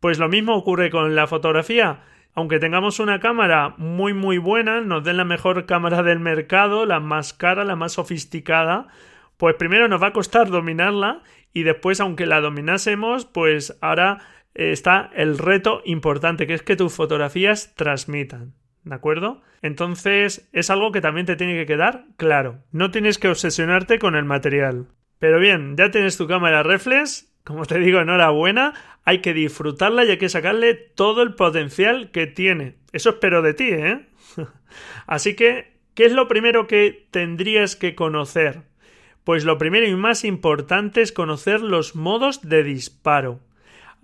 Pues 0.00 0.18
lo 0.18 0.28
mismo 0.28 0.54
ocurre 0.54 0.90
con 0.90 1.14
la 1.14 1.26
fotografía. 1.26 2.02
Aunque 2.34 2.58
tengamos 2.58 3.00
una 3.00 3.18
cámara 3.18 3.74
muy 3.78 4.12
muy 4.12 4.36
buena, 4.36 4.82
nos 4.82 5.02
den 5.02 5.16
la 5.16 5.24
mejor 5.24 5.64
cámara 5.64 6.02
del 6.02 6.20
mercado, 6.20 6.84
la 6.84 7.00
más 7.00 7.32
cara, 7.32 7.64
la 7.64 7.74
más 7.74 7.92
sofisticada, 7.92 8.88
pues 9.38 9.54
primero 9.54 9.88
nos 9.88 10.02
va 10.02 10.08
a 10.08 10.12
costar 10.12 10.50
dominarla 10.50 11.22
y 11.54 11.62
después, 11.62 12.00
aunque 12.00 12.26
la 12.26 12.42
dominásemos, 12.42 13.24
pues 13.24 13.78
ahora 13.80 14.18
está 14.54 15.10
el 15.14 15.38
reto 15.38 15.82
importante, 15.84 16.46
que 16.46 16.54
es 16.54 16.62
que 16.62 16.76
tus 16.76 16.92
fotografías 16.92 17.74
transmitan. 17.74 18.54
¿De 18.84 18.94
acuerdo? 18.94 19.42
Entonces 19.60 20.48
es 20.52 20.70
algo 20.70 20.92
que 20.92 21.00
también 21.00 21.26
te 21.26 21.36
tiene 21.36 21.54
que 21.54 21.66
quedar 21.66 22.06
claro. 22.16 22.64
No 22.72 22.90
tienes 22.90 23.18
que 23.18 23.28
obsesionarte 23.28 23.98
con 23.98 24.16
el 24.16 24.24
material. 24.24 24.86
Pero 25.18 25.40
bien, 25.40 25.76
ya 25.76 25.90
tienes 25.90 26.16
tu 26.16 26.26
cámara 26.26 26.62
reflex. 26.62 27.32
Como 27.44 27.66
te 27.66 27.78
digo, 27.78 28.00
enhorabuena. 28.00 28.74
Hay 29.04 29.20
que 29.20 29.34
disfrutarla 29.34 30.04
y 30.04 30.10
hay 30.10 30.18
que 30.18 30.28
sacarle 30.28 30.74
todo 30.74 31.22
el 31.22 31.34
potencial 31.34 32.10
que 32.10 32.26
tiene. 32.26 32.76
Eso 32.92 33.10
espero 33.10 33.42
de 33.42 33.54
ti, 33.54 33.68
¿eh? 33.70 34.06
Así 35.06 35.34
que, 35.34 35.78
¿qué 35.94 36.06
es 36.06 36.12
lo 36.12 36.28
primero 36.28 36.66
que 36.66 37.08
tendrías 37.10 37.76
que 37.76 37.94
conocer? 37.94 38.62
Pues 39.24 39.44
lo 39.44 39.58
primero 39.58 39.86
y 39.86 39.94
más 39.94 40.24
importante 40.24 41.02
es 41.02 41.12
conocer 41.12 41.60
los 41.60 41.94
modos 41.94 42.48
de 42.48 42.62
disparo. 42.62 43.40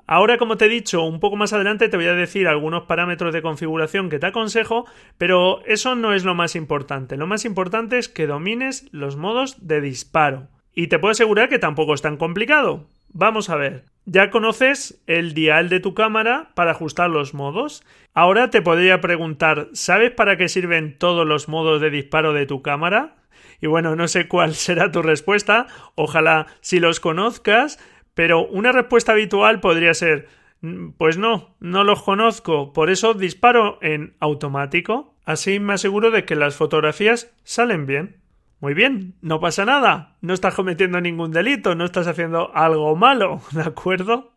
Ahora, 0.07 0.37
como 0.37 0.57
te 0.57 0.67
he 0.67 0.69
dicho, 0.69 1.03
un 1.03 1.19
poco 1.19 1.37
más 1.37 1.53
adelante 1.53 1.89
te 1.89 1.97
voy 1.97 2.07
a 2.07 2.15
decir 2.15 2.47
algunos 2.47 2.85
parámetros 2.85 3.33
de 3.33 3.41
configuración 3.41 4.11
que 4.11 4.19
te 4.19 4.27
aconsejo, 4.27 4.85
pero 5.17 5.65
eso 5.65 5.95
no 5.95 6.13
es 6.13 6.25
lo 6.25 6.35
más 6.35 6.57
importante. 6.57 7.17
Lo 7.17 7.27
más 7.27 7.45
importante 7.45 7.99
es 7.99 8.09
que 8.09 8.27
domines 8.27 8.87
los 8.93 9.17
modos 9.17 9.67
de 9.67 9.81
disparo. 9.81 10.49
Y 10.75 10.89
te 10.89 10.99
puedo 10.99 11.13
asegurar 11.13 11.49
que 11.49 11.59
tampoco 11.59 11.95
es 11.95 12.03
tan 12.03 12.17
complicado. 12.17 12.87
Vamos 13.13 13.49
a 13.49 13.57
ver. 13.57 13.85
Ya 14.07 14.31
conoces 14.31 15.01
el 15.07 15.33
dial 15.33 15.71
de 15.71 15.81
tu 15.81 15.95
cámara 15.95 16.51
para 16.55 16.73
ajustar 16.73 17.09
los 17.09 17.33
modos. 17.33 17.83
Ahora 18.13 18.51
te 18.51 18.61
podría 18.61 19.01
preguntar, 19.01 19.69
¿sabes 19.73 20.11
para 20.11 20.37
qué 20.37 20.49
sirven 20.49 20.99
todos 20.99 21.27
los 21.27 21.49
modos 21.49 21.81
de 21.81 21.91
disparo 21.91 22.35
de 22.35 22.45
tu 22.45 22.61
cámara? 22.61 23.17
Y 23.61 23.67
bueno, 23.67 23.97
no 23.97 24.09
sé 24.09 24.29
cuál 24.29 24.55
será 24.55 24.93
tu 24.93 25.01
respuesta. 25.01 25.69
Ojalá 25.95 26.47
si 26.61 26.81
los 26.81 27.01
conozcas 27.01 27.79
pero 28.15 28.47
una 28.47 28.73
respuesta 28.73 29.13
habitual 29.13 29.61
podría 29.61 29.95
ser 29.95 30.29
mm, 30.61 30.91
pues 30.97 31.19
no, 31.19 31.55
no 31.61 31.85
los 31.85 32.03
conozco, 32.03 32.73
por 32.73 32.91
eso 32.91 33.15
disparo 33.15 33.79
en 33.83 34.15
automático. 34.21 35.15
Así 35.25 35.59
me 35.59 35.75
aseguro 35.75 36.11
de 36.11 36.25
que 36.25 36.37
las 36.37 36.57
fotografías 36.57 37.35
salen 37.45 37.87
bien. 37.87 38.17
Muy 38.61 38.73
bien, 38.73 39.15
no 39.21 39.41
pasa 39.41 39.65
nada, 39.65 40.17
no 40.23 40.33
estás 40.33 40.55
cometiendo 40.55 41.01
ningún 41.01 41.33
delito, 41.33 41.75
no 41.75 41.85
estás 41.85 42.07
haciendo 42.07 42.55
algo 42.55 42.97
malo, 42.97 43.43
¿de 43.53 43.63
acuerdo? 43.63 44.33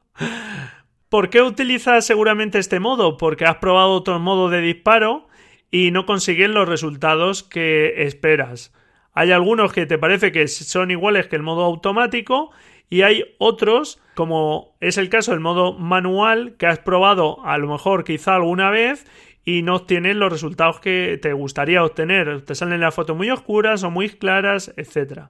¿Por 1.10 1.30
qué 1.30 1.42
utilizas 1.42 2.06
seguramente 2.06 2.60
este 2.60 2.82
modo? 2.82 3.16
Porque 3.16 3.46
has 3.46 3.58
probado 3.58 3.92
otro 3.92 4.20
modo 4.20 4.50
de 4.50 4.60
disparo 4.60 5.28
y 5.72 5.92
no 5.92 6.06
consigues 6.06 6.50
los 6.50 6.68
resultados 6.68 7.44
que 7.44 8.04
esperas. 8.04 8.74
Hay 9.14 9.32
algunos 9.32 9.72
que 9.72 9.86
te 9.86 9.98
parece 9.98 10.32
que 10.32 10.48
son 10.48 10.92
iguales 10.92 11.28
que 11.28 11.38
el 11.38 11.44
modo 11.44 11.64
automático 11.64 12.52
y 12.90 13.02
hay 13.02 13.36
otros, 13.38 14.02
como 14.16 14.76
es 14.80 14.98
el 14.98 15.10
caso 15.10 15.32
del 15.32 15.40
modo 15.40 15.74
manual, 15.74 16.56
que 16.58 16.68
has 16.68 16.80
probado 16.80 17.46
a 17.46 17.58
lo 17.58 17.68
mejor 17.68 18.04
quizá 18.04 18.36
alguna 18.36 18.70
vez 18.70 19.06
y 19.44 19.62
no 19.62 19.76
obtienes 19.76 20.16
los 20.16 20.32
resultados 20.32 20.80
que 20.80 21.20
te 21.22 21.34
gustaría 21.34 21.84
obtener. 21.84 22.44
Te 22.44 22.56
salen 22.56 22.82
las 22.82 22.96
fotos 22.96 23.16
muy 23.16 23.30
oscuras 23.30 23.84
o 23.84 23.92
muy 23.92 24.10
claras, 24.10 24.74
etc. 24.78 25.30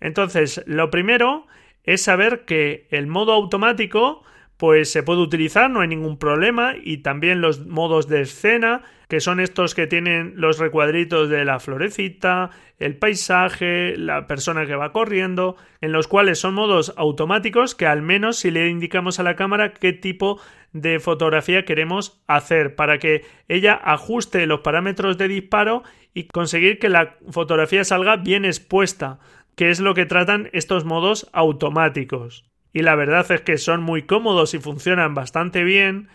Entonces, 0.00 0.62
lo 0.66 0.90
primero 0.90 1.46
es 1.84 2.02
saber 2.02 2.44
que 2.44 2.86
el 2.90 3.06
modo 3.06 3.32
automático 3.32 4.22
pues 4.60 4.92
se 4.92 5.02
puede 5.02 5.22
utilizar, 5.22 5.70
no 5.70 5.80
hay 5.80 5.88
ningún 5.88 6.18
problema, 6.18 6.74
y 6.78 6.98
también 6.98 7.40
los 7.40 7.64
modos 7.64 8.08
de 8.08 8.20
escena, 8.20 8.82
que 9.08 9.20
son 9.20 9.40
estos 9.40 9.74
que 9.74 9.86
tienen 9.86 10.34
los 10.36 10.58
recuadritos 10.58 11.30
de 11.30 11.46
la 11.46 11.60
florecita, 11.60 12.50
el 12.78 12.94
paisaje, 12.94 13.96
la 13.96 14.26
persona 14.26 14.66
que 14.66 14.74
va 14.74 14.92
corriendo, 14.92 15.56
en 15.80 15.92
los 15.92 16.08
cuales 16.08 16.40
son 16.40 16.52
modos 16.52 16.92
automáticos 16.98 17.74
que 17.74 17.86
al 17.86 18.02
menos 18.02 18.36
si 18.36 18.50
le 18.50 18.68
indicamos 18.68 19.18
a 19.18 19.22
la 19.22 19.34
cámara 19.34 19.72
qué 19.72 19.94
tipo 19.94 20.38
de 20.74 21.00
fotografía 21.00 21.64
queremos 21.64 22.22
hacer 22.26 22.76
para 22.76 22.98
que 22.98 23.24
ella 23.48 23.80
ajuste 23.82 24.44
los 24.44 24.60
parámetros 24.60 25.16
de 25.16 25.28
disparo 25.28 25.84
y 26.12 26.24
conseguir 26.24 26.78
que 26.78 26.90
la 26.90 27.16
fotografía 27.30 27.82
salga 27.82 28.16
bien 28.16 28.44
expuesta, 28.44 29.20
que 29.56 29.70
es 29.70 29.80
lo 29.80 29.94
que 29.94 30.04
tratan 30.04 30.50
estos 30.52 30.84
modos 30.84 31.30
automáticos 31.32 32.49
y 32.72 32.82
la 32.82 32.94
verdad 32.94 33.30
es 33.30 33.40
que 33.42 33.58
son 33.58 33.82
muy 33.82 34.02
cómodos 34.02 34.54
y 34.54 34.58
funcionan 34.58 35.14
bastante 35.14 35.64
bien. 35.64 36.08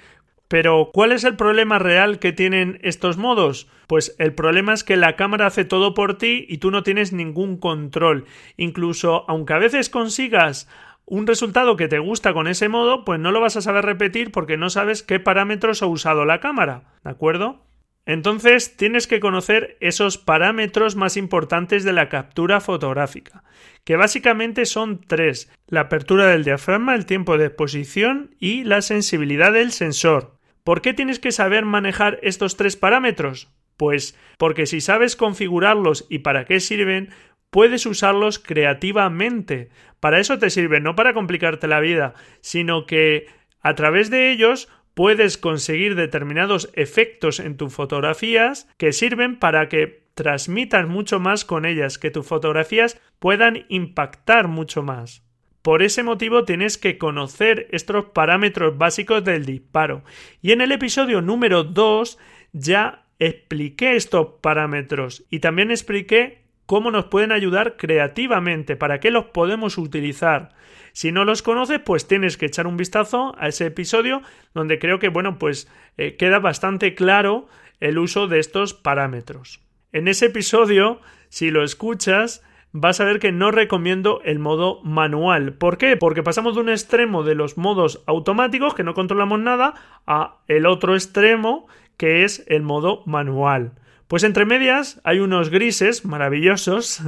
Pero 0.48 0.92
¿cuál 0.94 1.12
es 1.12 1.24
el 1.24 1.36
problema 1.36 1.80
real 1.80 2.20
que 2.20 2.32
tienen 2.32 2.80
estos 2.84 3.18
modos? 3.18 3.68
Pues 3.88 4.16
el 4.20 4.34
problema 4.34 4.74
es 4.74 4.84
que 4.84 4.96
la 4.96 5.16
cámara 5.16 5.48
hace 5.48 5.66
todo 5.66 5.94
por 5.94 6.18
ti 6.18 6.46
y 6.48 6.60
tú 6.60 6.70
no 6.70 6.84
tienes 6.84 7.14
ningún 7.14 7.58
control. 7.58 8.26
Incluso 8.56 9.26
aunque 9.28 9.54
a 9.54 9.60
veces 9.60 9.90
consigas 9.90 10.70
un 11.06 11.28
resultado 11.28 11.76
que 11.78 11.88
te 11.88 12.00
gusta 12.00 12.34
con 12.34 12.48
ese 12.48 12.70
modo, 12.70 13.06
pues 13.06 13.20
no 13.20 13.32
lo 13.32 13.42
vas 13.42 13.58
a 13.58 13.62
saber 13.62 13.86
repetir 13.86 14.32
porque 14.32 14.58
no 14.58 14.70
sabes 14.70 15.04
qué 15.04 15.20
parámetros 15.20 15.82
ha 15.82 15.88
usado 15.88 16.26
la 16.26 16.40
cámara. 16.40 16.84
¿De 17.04 17.12
acuerdo? 17.12 17.64
Entonces 18.06 18.78
tienes 18.78 19.08
que 19.08 19.20
conocer 19.20 19.78
esos 19.80 20.18
parámetros 20.18 20.96
más 20.96 21.18
importantes 21.18 21.84
de 21.84 21.94
la 21.94 22.08
captura 22.08 22.62
fotográfica, 22.62 23.44
que 23.84 23.96
básicamente 23.96 24.66
son 24.66 25.02
tres 25.02 25.52
la 25.68 25.82
apertura 25.82 26.28
del 26.28 26.44
diafragma, 26.44 26.94
el 26.94 27.08
tiempo 27.08 27.38
de 27.38 27.48
exposición 27.48 28.36
y 28.40 28.64
la 28.64 28.82
sensibilidad 28.82 29.52
del 29.52 29.72
sensor. 29.72 30.38
¿Por 30.64 30.82
qué 30.82 30.94
tienes 30.94 31.20
que 31.20 31.32
saber 31.32 31.66
manejar 31.66 32.20
estos 32.22 32.58
tres 32.58 32.76
parámetros? 32.76 33.50
Pues 33.78 34.18
porque 34.38 34.68
si 34.68 34.82
sabes 34.82 35.16
configurarlos 35.16 36.06
y 36.10 36.20
para 36.20 36.46
qué 36.46 36.60
sirven, 36.60 37.10
puedes 37.50 37.86
usarlos 37.86 38.38
creativamente. 38.38 39.70
Para 40.00 40.20
eso 40.20 40.38
te 40.38 40.50
sirven, 40.50 40.84
no 40.84 40.96
para 40.96 41.14
complicarte 41.14 41.68
la 41.68 41.80
vida, 41.80 42.14
sino 42.42 42.86
que 42.86 43.28
a 43.62 43.74
través 43.74 44.12
de 44.12 44.32
ellos 44.32 44.70
puedes 44.96 45.38
conseguir 45.38 45.94
determinados 45.96 46.72
efectos 46.74 47.40
en 47.40 47.58
tus 47.58 47.72
fotografías 47.72 48.68
que 48.78 48.94
sirven 48.94 49.38
para 49.38 49.70
que 49.70 50.06
transmitas 50.16 50.88
mucho 50.88 51.20
más 51.20 51.46
con 51.46 51.66
ellas, 51.66 52.00
que 52.00 52.10
tus 52.10 52.26
fotografías 52.26 53.00
puedan 53.20 53.66
impactar 53.70 54.48
mucho 54.48 54.82
más. 54.82 55.24
Por 55.62 55.84
ese 55.84 56.04
motivo 56.04 56.46
tienes 56.46 56.78
que 56.78 56.98
conocer 56.98 57.68
estos 57.72 58.06
parámetros 58.06 58.78
básicos 58.78 59.24
del 59.24 59.46
disparo. 59.46 60.04
Y 60.42 60.52
en 60.52 60.62
el 60.62 60.72
episodio 60.72 61.22
número 61.22 61.64
2 61.64 62.18
ya 62.54 63.06
expliqué 63.20 63.96
estos 63.96 64.28
parámetros 64.42 65.26
y 65.30 65.40
también 65.40 65.72
expliqué 65.72 66.45
cómo 66.66 66.92
nos 66.92 67.06
pueden 67.06 67.32
ayudar 67.32 67.78
creativamente, 67.78 68.76
para 68.76 69.00
qué 69.00 69.12
los 69.12 69.26
podemos 69.26 69.78
utilizar. 69.78 70.54
Si 70.94 71.12
no 71.12 71.26
los 71.26 71.42
conoces, 71.42 71.80
pues 71.80 72.08
tienes 72.08 72.38
que 72.38 72.46
echar 72.46 72.68
un 72.68 72.78
vistazo 72.78 73.36
a 73.38 73.48
ese 73.48 73.66
episodio 73.66 74.22
donde 74.54 74.80
creo 74.80 75.00
que, 75.00 75.10
bueno, 75.10 75.38
pues 75.38 75.70
eh, 75.98 76.16
queda 76.16 76.40
bastante 76.40 76.96
claro 76.96 77.48
el 77.80 77.98
uso 77.98 78.28
de 78.28 78.40
estos 78.40 78.74
parámetros. 78.74 79.62
En 79.92 80.08
ese 80.08 80.28
episodio, 80.28 81.02
si 81.30 81.52
lo 81.52 81.64
escuchas, 81.64 82.44
vas 82.72 83.00
a 83.00 83.06
ver 83.06 83.20
que 83.20 83.32
no 83.32 83.52
recomiendo 83.52 84.22
el 84.26 84.40
modo 84.40 84.82
manual. 84.84 85.54
¿Por 85.54 85.78
qué? 85.78 85.96
Porque 85.98 86.24
pasamos 86.24 86.56
de 86.56 86.62
un 86.62 86.70
extremo 86.70 87.24
de 87.24 87.36
los 87.36 87.58
modos 87.58 88.04
automáticos, 88.06 88.74
que 88.74 88.84
no 88.84 88.94
controlamos 88.94 89.40
nada, 89.40 89.76
a 90.06 90.40
el 90.48 90.66
otro 90.66 90.94
extremo, 90.94 91.68
que 91.98 92.24
es 92.24 92.44
el 92.48 92.64
modo 92.64 93.04
manual. 93.06 93.74
Pues 94.08 94.24
entre 94.24 94.46
medias 94.46 95.02
hay 95.04 95.20
unos 95.20 95.50
grises 95.50 96.06
maravillosos, 96.06 97.02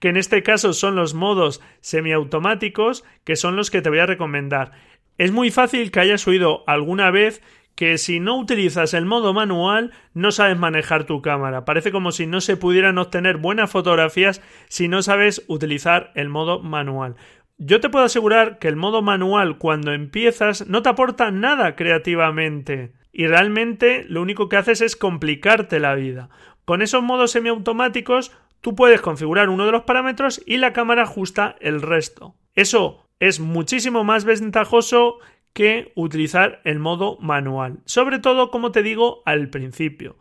que 0.00 0.08
en 0.08 0.16
este 0.16 0.42
caso 0.42 0.72
son 0.72 0.96
los 0.96 1.14
modos 1.14 1.60
semiautomáticos, 1.80 3.04
que 3.24 3.36
son 3.36 3.54
los 3.54 3.70
que 3.70 3.82
te 3.82 3.88
voy 3.88 4.00
a 4.00 4.06
recomendar. 4.06 4.72
Es 5.16 5.32
muy 5.32 5.50
fácil 5.50 5.90
que 5.90 6.00
hayas 6.00 6.26
oído 6.26 6.64
alguna 6.66 7.10
vez 7.10 7.42
que 7.76 7.98
si 7.98 8.20
no 8.20 8.36
utilizas 8.36 8.94
el 8.94 9.06
modo 9.06 9.32
manual 9.32 9.92
no 10.12 10.32
sabes 10.32 10.58
manejar 10.58 11.04
tu 11.04 11.22
cámara. 11.22 11.64
Parece 11.64 11.92
como 11.92 12.10
si 12.10 12.26
no 12.26 12.40
se 12.40 12.56
pudieran 12.56 12.98
obtener 12.98 13.36
buenas 13.36 13.70
fotografías 13.70 14.42
si 14.68 14.88
no 14.88 15.02
sabes 15.02 15.44
utilizar 15.46 16.10
el 16.14 16.28
modo 16.28 16.60
manual. 16.60 17.14
Yo 17.58 17.80
te 17.80 17.88
puedo 17.88 18.04
asegurar 18.04 18.58
que 18.58 18.68
el 18.68 18.76
modo 18.76 19.02
manual 19.02 19.58
cuando 19.58 19.92
empiezas 19.92 20.66
no 20.66 20.82
te 20.82 20.88
aporta 20.88 21.30
nada 21.30 21.76
creativamente 21.76 22.92
y 23.12 23.26
realmente 23.26 24.04
lo 24.08 24.22
único 24.22 24.48
que 24.48 24.56
haces 24.56 24.80
es 24.80 24.96
complicarte 24.96 25.80
la 25.80 25.94
vida. 25.94 26.30
Con 26.64 26.82
esos 26.82 27.02
modos 27.02 27.32
semiautomáticos 27.32 28.32
tú 28.60 28.74
puedes 28.74 29.00
configurar 29.00 29.48
uno 29.48 29.66
de 29.66 29.72
los 29.72 29.82
parámetros 29.82 30.42
y 30.46 30.58
la 30.58 30.72
cámara 30.72 31.02
ajusta 31.02 31.56
el 31.60 31.82
resto. 31.82 32.34
Eso 32.54 33.06
es 33.18 33.40
muchísimo 33.40 34.04
más 34.04 34.24
ventajoso 34.24 35.18
que 35.52 35.92
utilizar 35.94 36.60
el 36.64 36.78
modo 36.78 37.18
manual. 37.20 37.80
Sobre 37.84 38.18
todo, 38.18 38.50
como 38.50 38.72
te 38.72 38.82
digo, 38.82 39.22
al 39.26 39.50
principio. 39.50 40.16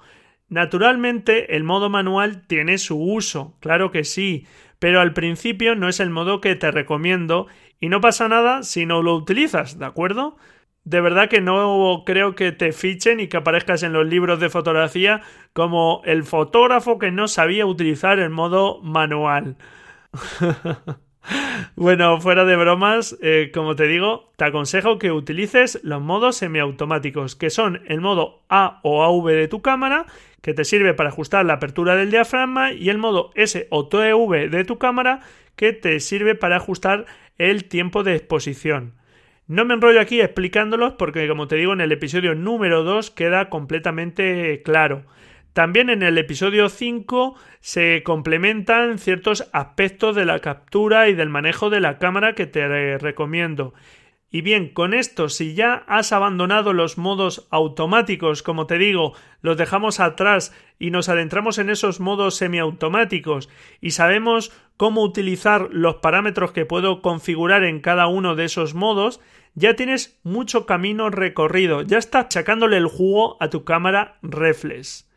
Naturalmente, 0.48 1.56
el 1.56 1.64
modo 1.64 1.90
manual 1.90 2.48
tiene 2.48 2.80
su 2.80 3.00
uso, 3.00 3.56
claro 3.60 3.92
que 3.92 4.04
sí, 4.04 4.48
pero 4.80 5.00
al 5.00 5.14
principio 5.14 5.76
no 5.76 5.88
es 5.88 6.00
el 6.00 6.10
modo 6.10 6.42
que 6.42 6.56
te 6.56 6.72
recomiendo 6.72 7.48
y 7.80 7.90
no 7.90 8.02
pasa 8.02 8.28
nada 8.28 8.64
si 8.64 8.86
no 8.86 9.04
lo 9.04 9.16
utilizas, 9.16 9.78
¿de 9.78 9.86
acuerdo? 9.86 10.38
De 10.90 11.02
verdad 11.02 11.30
que 11.30 11.40
no 11.40 12.02
creo 12.04 12.34
que 12.34 12.52
te 12.52 12.72
fichen 12.72 13.20
y 13.20 13.28
que 13.28 13.38
aparezcas 13.38 13.84
en 13.84 13.94
los 13.94 14.08
libros 14.08 14.40
de 14.40 14.50
fotografía 14.50 15.22
como 15.54 16.02
el 16.04 16.24
fotógrafo 16.24 16.98
que 16.98 17.12
no 17.12 17.28
sabía 17.28 17.68
utilizar 17.68 18.18
el 18.18 18.32
modo 18.32 18.82
manual. 18.82 19.56
Bueno, 21.76 22.20
fuera 22.20 22.44
de 22.44 22.56
bromas, 22.56 23.16
eh, 23.22 23.52
como 23.54 23.76
te 23.76 23.86
digo, 23.86 24.32
te 24.36 24.46
aconsejo 24.46 24.98
que 24.98 25.12
utilices 25.12 25.80
los 25.84 26.02
modos 26.02 26.38
semiautomáticos, 26.38 27.36
que 27.36 27.52
son 27.52 27.84
el 27.86 28.02
modo 28.02 28.42
A 28.50 28.80
o 28.82 29.04
AV 29.04 29.28
de 29.36 29.48
tu 29.48 29.62
cámara, 29.62 30.08
que 30.42 30.56
te 30.56 30.66
sirve 30.66 30.96
para 30.96 31.10
ajustar 31.10 31.46
la 31.46 31.54
apertura 31.54 31.96
del 31.96 32.10
diafragma, 32.10 32.72
y 32.72 32.90
el 32.90 32.98
modo 32.98 33.30
S 33.36 33.68
o 33.70 33.88
TV 33.88 34.50
de 34.50 34.64
tu 34.64 34.80
cámara, 34.80 35.20
que 35.56 35.72
te 35.72 36.00
sirve 36.00 36.34
para 36.34 36.56
ajustar 36.56 37.06
el 37.38 37.66
tiempo 37.66 38.02
de 38.02 38.16
exposición. 38.16 38.99
No 39.50 39.66
me 39.66 39.74
enrollo 39.74 40.00
aquí 40.00 40.22
explicándolos 40.22 40.94
porque, 40.94 41.28
como 41.28 41.48
te 41.48 41.56
digo, 41.56 41.74
en 41.74 41.82
el 41.82 41.92
episodio 41.92 42.36
número 42.36 42.84
2 42.84 43.10
queda 43.10 43.50
completamente 43.50 44.62
claro. 44.62 45.06
También 45.54 45.90
en 45.90 46.04
el 46.04 46.20
episodio 46.20 46.70
5 46.70 47.36
se 47.60 48.04
complementan 48.04 49.00
ciertos 49.00 49.50
aspectos 49.52 50.16
de 50.16 50.26
la 50.26 50.38
captura 50.38 51.10
y 51.10 51.16
del 51.16 51.30
manejo 51.30 51.72
de 51.72 51.80
la 51.80 51.98
cámara 51.98 52.36
que 52.36 52.46
te 52.46 53.00
recomiendo. 53.00 53.74
Y 54.30 54.42
bien, 54.42 54.70
con 54.70 54.94
esto, 54.94 55.28
si 55.28 55.56
ya 55.56 55.84
has 55.88 56.12
abandonado 56.14 56.72
los 56.72 57.00
modos 57.00 57.48
automáticos, 57.50 58.44
como 58.44 58.68
te 58.68 58.78
digo, 58.78 59.14
los 59.42 59.58
dejamos 59.58 60.00
atrás 60.00 60.56
y 60.78 60.92
nos 60.92 61.10
adentramos 61.10 61.58
en 61.58 61.72
esos 61.72 62.00
modos 62.00 62.36
semiautomáticos 62.36 63.50
y 63.82 63.92
sabemos 63.92 64.52
cómo 64.78 65.02
utilizar 65.02 65.70
los 65.72 65.96
parámetros 65.96 66.52
que 66.52 66.68
puedo 66.68 67.02
configurar 67.02 67.64
en 67.64 67.80
cada 67.80 68.06
uno 68.06 68.36
de 68.36 68.46
esos 68.46 68.76
modos, 68.76 69.20
ya 69.56 69.76
tienes 69.76 70.20
mucho 70.24 70.66
camino 70.66 71.10
recorrido, 71.10 71.82
ya 71.82 71.98
estás 71.98 72.28
sacándole 72.30 72.78
el 72.78 72.88
jugo 72.88 73.38
a 73.42 73.50
tu 73.50 73.64
cámara 73.64 74.18
reflex. 74.22 75.10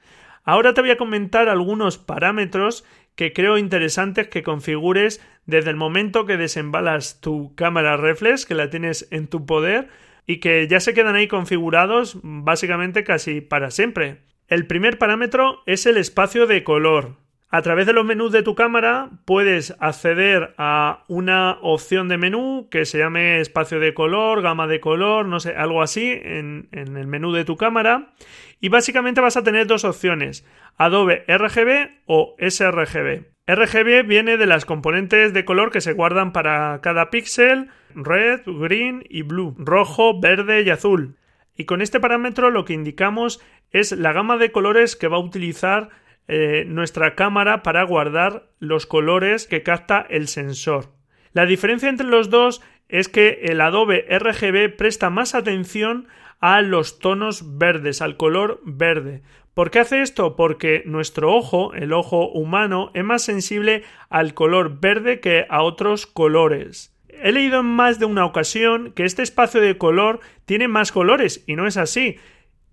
Ahora 0.45 0.75
te 0.75 0.81
voy 0.81 0.91
a 0.91 0.97
comentar 0.97 1.49
algunos 1.49 1.99
parámetros 1.99 2.85
que 3.15 3.33
creo 3.33 3.59
interesantes 3.59 4.29
que 4.29 4.43
configures 4.43 5.21
desde 5.47 5.71
el 5.71 5.77
momento 5.77 6.27
que 6.27 6.37
desembalas 6.37 7.21
tu 7.21 7.55
cámara 7.55 7.97
reflex, 7.97 8.47
que 8.47 8.55
la 8.55 8.71
tienes 8.71 9.09
en 9.11 9.29
tu 9.29 9.47
poder 9.47 9.89
y 10.27 10.39
que 10.39 10.67
ya 10.69 10.81
se 10.81 10.95
quedan 10.95 11.17
ahí 11.17 11.29
configurados 11.29 12.19
básicamente 12.23 13.05
casi 13.05 13.41
para 13.41 13.71
siempre. 13.71 14.23
El 14.49 14.67
primer 14.67 14.99
parámetro 14.99 15.63
es 15.67 15.87
el 15.87 15.97
espacio 15.97 16.47
de 16.47 16.65
color. 16.65 17.22
A 17.55 17.61
través 17.61 17.85
de 17.85 17.93
los 17.93 18.07
menús 18.07 18.33
de 18.33 18.43
tu 18.43 18.55
cámara 18.55 19.11
puedes 19.27 19.77
acceder 19.79 20.55
a 20.57 21.05
una 21.07 21.59
opción 21.61 22.09
de 22.09 22.17
menú 22.17 22.69
que 22.71 22.87
se 22.87 22.97
llame 22.97 23.41
espacio 23.41 23.79
de 23.79 23.93
color, 23.93 24.41
gama 24.41 24.67
de 24.67 24.81
color, 24.81 25.27
no 25.27 25.39
sé, 25.39 25.51
algo 25.51 25.83
así 25.83 26.13
en, 26.13 26.71
el 26.73 27.07
menú 27.07 27.31
de 27.31 27.45
tu 27.45 27.59
cámara. 27.59 28.15
Y 28.59 28.71
básicamente 28.71 29.21
vas 29.21 29.37
a 29.37 29.45
tener 29.45 29.67
dos 29.67 29.85
opciones, 29.85 30.47
Adobe 30.79 31.27
RGB 31.29 31.91
o 32.07 32.35
sRGB. 32.39 33.27
RGB 33.47 34.07
viene 34.07 34.39
de 34.39 34.47
las 34.47 34.65
componentes 34.65 35.35
de 35.35 35.45
color 35.45 35.71
que 35.71 35.83
se 35.83 35.93
guardan 35.93 36.33
para 36.33 36.81
cada 36.81 37.11
píxel, 37.11 37.69
red, 37.95 38.41
green 38.47 39.05
y 39.11 39.23
blue, 39.23 39.55
rojo, 39.59 40.19
verde 40.19 40.63
y 40.63 40.71
azul. 40.71 41.19
Y 41.55 41.67
con 41.67 41.83
este 41.83 42.01
parámetro 42.01 42.51
lo 42.51 42.65
que 42.65 42.73
indicamos 42.73 43.43
es 43.73 43.93
la 43.93 44.15
gama 44.15 44.39
de 44.39 44.53
colores 44.53 44.97
que 44.97 45.09
va 45.09 45.19
a 45.19 45.21
utilizar 45.21 45.91
eh, 46.29 46.65
nuestra 46.67 47.15
cámara 47.15 47.63
para 47.63 47.83
guardar 47.83 48.49
los 48.59 48.87
colores 48.87 49.47
que 49.47 49.63
capta 49.63 50.07
el 50.09 50.29
sensor. 50.29 50.91
La 51.33 51.47
diferencia 51.47 51.89
entre 51.89 52.07
los 52.07 52.31
dos 52.31 52.63
es 52.89 53.09
que 53.09 53.41
el 53.45 53.61
Adobe 53.61 54.07
RGB 54.09 54.77
presta 54.77 55.11
más 55.11 55.35
atención 55.35 56.07
a 56.41 56.61
los 56.61 56.99
tonos 56.99 57.59
verdes, 57.59 58.03
al 58.03 58.17
color 58.17 58.61
verde. 58.65 59.23
¿Por 59.55 59.71
qué 59.71 59.81
hace 59.81 60.03
esto? 60.03 60.35
Porque 60.35 60.83
nuestro 60.87 61.35
ojo, 61.35 61.75
el 61.75 61.93
ojo 61.93 62.29
humano, 62.31 62.91
es 62.95 63.05
más 63.05 63.23
sensible 63.23 63.85
al 64.09 64.35
color 64.35 64.81
verde 64.81 65.21
que 65.21 65.47
a 65.49 65.63
otros 65.63 66.07
colores. 66.07 66.97
He 67.09 67.33
leído 67.33 67.61
en 67.61 67.67
más 67.67 67.99
de 67.99 68.07
una 68.07 68.25
ocasión 68.25 68.93
que 68.93 69.05
este 69.05 69.23
espacio 69.23 69.61
de 69.61 69.79
color 69.79 70.21
tiene 70.47 70.69
más 70.69 70.91
colores 70.91 71.45
y 71.47 71.57
no 71.57 71.67
es 71.67 71.77
así. 71.77 72.17